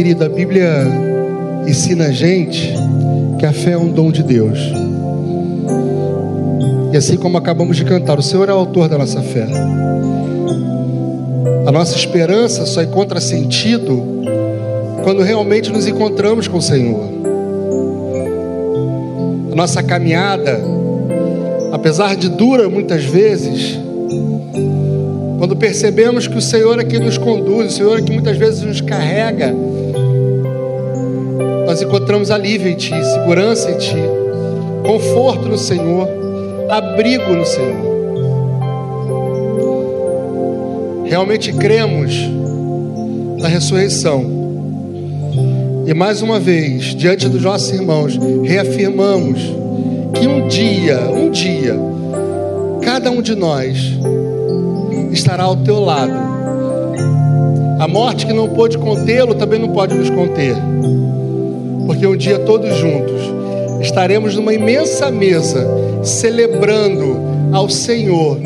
Querido, 0.00 0.24
a 0.24 0.30
Bíblia 0.30 0.66
ensina 1.68 2.06
a 2.06 2.10
gente 2.10 2.72
que 3.38 3.44
a 3.44 3.52
fé 3.52 3.72
é 3.72 3.76
um 3.76 3.92
dom 3.92 4.10
de 4.10 4.22
Deus. 4.22 4.58
E 6.90 6.96
assim 6.96 7.18
como 7.18 7.36
acabamos 7.36 7.76
de 7.76 7.84
cantar, 7.84 8.18
o 8.18 8.22
Senhor 8.22 8.48
é 8.48 8.52
o 8.54 8.56
autor 8.56 8.88
da 8.88 8.96
nossa 8.96 9.20
fé. 9.20 9.46
A 11.66 11.70
nossa 11.70 11.96
esperança 11.96 12.64
só 12.64 12.82
encontra 12.82 13.20
sentido 13.20 14.02
quando 15.04 15.20
realmente 15.20 15.70
nos 15.70 15.86
encontramos 15.86 16.48
com 16.48 16.56
o 16.56 16.62
Senhor. 16.62 17.04
A 19.52 19.54
nossa 19.54 19.82
caminhada, 19.82 20.62
apesar 21.72 22.16
de 22.16 22.30
dura 22.30 22.70
muitas 22.70 23.04
vezes, 23.04 23.78
quando 25.36 25.54
percebemos 25.56 26.26
que 26.26 26.38
o 26.38 26.40
Senhor 26.40 26.80
é 26.80 26.84
que 26.84 26.98
nos 26.98 27.18
conduz, 27.18 27.74
o 27.74 27.76
Senhor 27.76 27.98
é 27.98 28.02
que 28.02 28.12
muitas 28.12 28.38
vezes 28.38 28.62
nos 28.62 28.80
carrega, 28.80 29.54
nós 31.70 31.80
encontramos 31.80 32.32
alívio 32.32 32.68
em 32.68 32.74
Ti, 32.74 32.92
segurança 33.04 33.70
em 33.70 33.78
Ti, 33.78 33.94
conforto 34.84 35.48
no 35.48 35.56
Senhor, 35.56 36.08
abrigo 36.68 37.32
no 37.32 37.46
Senhor. 37.46 37.76
Realmente 41.04 41.52
cremos 41.52 42.12
na 43.38 43.46
ressurreição. 43.46 44.24
E 45.86 45.94
mais 45.94 46.22
uma 46.22 46.40
vez, 46.40 46.86
diante 46.86 47.28
dos 47.28 47.40
nossos 47.40 47.70
irmãos, 47.70 48.18
reafirmamos 48.42 49.40
que 50.12 50.26
um 50.26 50.48
dia, 50.48 50.98
um 51.08 51.30
dia, 51.30 51.76
cada 52.82 53.12
um 53.12 53.22
de 53.22 53.36
nós 53.36 53.96
estará 55.12 55.44
ao 55.44 55.54
teu 55.54 55.78
lado. 55.78 56.18
A 57.78 57.86
morte 57.86 58.26
que 58.26 58.32
não 58.32 58.48
pôde 58.48 58.76
contê-lo 58.76 59.36
também 59.36 59.60
não 59.60 59.68
pode 59.68 59.94
nos 59.94 60.10
conter 60.10 60.56
porque 61.90 62.06
um 62.06 62.16
dia 62.16 62.38
todos 62.38 62.72
juntos 62.76 63.20
estaremos 63.80 64.36
numa 64.36 64.54
imensa 64.54 65.10
mesa 65.10 65.66
celebrando 66.04 67.20
ao 67.50 67.68
Senhor, 67.68 68.38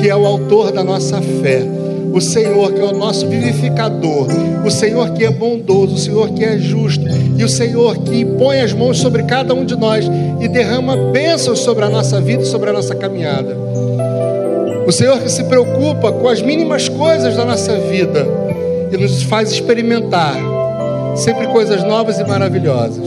que 0.00 0.08
é 0.08 0.14
o 0.14 0.24
autor 0.24 0.70
da 0.70 0.84
nossa 0.84 1.20
fé, 1.20 1.64
o 2.12 2.20
Senhor 2.20 2.72
que 2.72 2.80
é 2.80 2.84
o 2.84 2.96
nosso 2.96 3.26
vivificador, 3.26 4.28
o 4.64 4.70
Senhor 4.70 5.10
que 5.14 5.24
é 5.24 5.32
bondoso, 5.32 5.96
o 5.96 5.98
Senhor 5.98 6.30
que 6.30 6.44
é 6.44 6.56
justo. 6.58 7.04
E 7.36 7.42
o 7.42 7.48
Senhor 7.48 7.98
que 8.04 8.24
põe 8.24 8.60
as 8.60 8.72
mãos 8.72 8.98
sobre 8.98 9.24
cada 9.24 9.52
um 9.52 9.64
de 9.64 9.74
nós 9.74 10.08
e 10.40 10.46
derrama 10.46 10.96
bênçãos 11.10 11.58
sobre 11.58 11.84
a 11.84 11.90
nossa 11.90 12.20
vida 12.20 12.44
e 12.44 12.46
sobre 12.46 12.70
a 12.70 12.72
nossa 12.72 12.94
caminhada. 12.94 13.56
O 14.86 14.92
Senhor 14.92 15.18
que 15.18 15.28
se 15.28 15.42
preocupa 15.42 16.12
com 16.12 16.28
as 16.28 16.40
mínimas 16.40 16.88
coisas 16.88 17.36
da 17.36 17.44
nossa 17.44 17.74
vida 17.80 18.24
e 18.92 18.96
nos 18.96 19.24
faz 19.24 19.50
experimentar 19.50 20.51
sempre 21.16 21.46
coisas 21.48 21.82
novas 21.84 22.18
e 22.18 22.24
maravilhosas. 22.24 23.06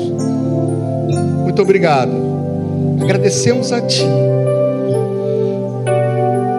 Muito 1.43 1.61
obrigado. 1.61 2.11
Agradecemos 3.01 3.71
a 3.71 3.81
Ti, 3.81 4.05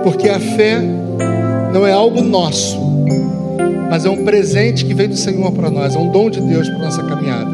porque 0.04 0.28
a 0.28 0.38
fé 0.38 0.80
não 1.72 1.86
é 1.86 1.92
algo 1.92 2.22
nosso, 2.22 2.78
mas 3.90 4.04
é 4.04 4.10
um 4.10 4.24
presente 4.24 4.84
que 4.84 4.94
vem 4.94 5.08
do 5.08 5.16
Senhor 5.16 5.50
para 5.52 5.70
nós, 5.70 5.94
é 5.94 5.98
um 5.98 6.10
dom 6.10 6.30
de 6.30 6.40
Deus 6.40 6.68
para 6.68 6.78
nossa 6.78 7.02
caminhada. 7.02 7.50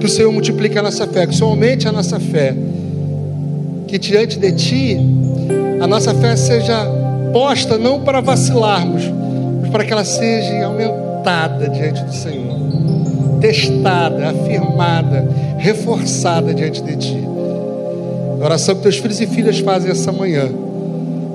Que 0.00 0.06
o 0.06 0.08
Senhor 0.08 0.32
multiplique 0.32 0.78
a 0.78 0.82
nossa 0.82 1.06
fé, 1.06 1.26
que 1.26 1.32
o 1.32 1.36
Senhor 1.36 1.50
aumente 1.50 1.88
a 1.88 1.92
nossa 1.92 2.18
fé, 2.20 2.54
que 3.86 3.98
diante 3.98 4.38
de 4.38 4.52
Ti 4.52 4.98
a 5.80 5.86
nossa 5.86 6.14
fé 6.14 6.36
seja 6.36 6.86
posta 7.32 7.76
não 7.76 8.00
para 8.00 8.20
vacilarmos, 8.20 9.02
mas 9.60 9.70
para 9.70 9.84
que 9.84 9.92
ela 9.92 10.04
seja 10.04 10.64
aumentada 10.64 11.68
diante 11.68 12.02
do 12.02 12.12
Senhor, 12.12 12.45
testada, 13.40 14.30
afirmada, 14.30 15.28
reforçada 15.58 16.54
diante 16.54 16.82
de 16.82 16.96
Ti. 16.96 17.20
A 18.40 18.44
oração 18.44 18.74
que 18.74 18.82
teus 18.82 18.98
filhos 18.98 19.20
e 19.20 19.26
filhas 19.26 19.58
fazem 19.60 19.90
essa 19.90 20.12
manhã, 20.12 20.48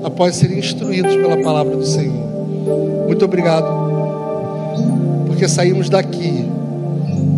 após 0.04 0.36
serem 0.36 0.58
instruídos 0.58 1.14
pela 1.16 1.36
palavra 1.42 1.76
do 1.76 1.84
Senhor. 1.84 3.06
Muito 3.06 3.24
obrigado, 3.24 3.66
porque 5.26 5.48
saímos 5.48 5.88
daqui 5.88 6.44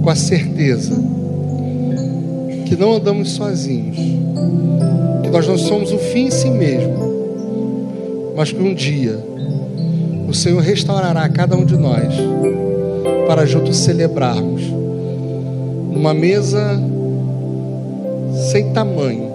com 0.02 0.10
a 0.10 0.14
certeza 0.14 0.94
que 2.66 2.76
não 2.76 2.94
andamos 2.94 3.30
sozinhos, 3.32 3.96
que 5.22 5.30
nós 5.30 5.46
não 5.46 5.56
somos 5.56 5.92
o 5.92 5.98
fim 5.98 6.26
em 6.26 6.30
si 6.30 6.50
mesmo, 6.50 8.32
mas 8.36 8.52
que 8.52 8.60
um 8.60 8.74
dia 8.74 9.18
o 10.28 10.34
Senhor 10.34 10.60
restaurará 10.60 11.28
cada 11.28 11.56
um 11.56 11.64
de 11.64 11.76
nós 11.76 12.14
para 13.26 13.46
juntos 13.46 13.76
celebrarmos 13.76 14.53
numa 15.95 16.12
mesa 16.12 16.78
sem 18.51 18.72
tamanho, 18.72 19.32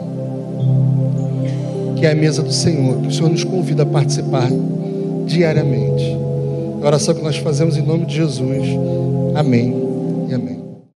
que 1.95 2.05
é 2.05 2.11
a 2.11 2.15
mesa 2.15 2.43
do 2.43 2.51
Senhor, 2.51 2.97
que 3.01 3.07
o 3.07 3.11
Senhor 3.11 3.29
nos 3.29 3.43
convida 3.43 3.83
a 3.83 3.85
participar 3.85 4.49
diariamente. 5.25 6.17
A 6.81 6.87
oração 6.87 7.15
que 7.15 7.23
nós 7.23 7.37
fazemos 7.37 7.77
em 7.77 7.81
nome 7.81 8.05
de 8.05 8.15
Jesus. 8.15 8.67
Amém. 9.35 9.88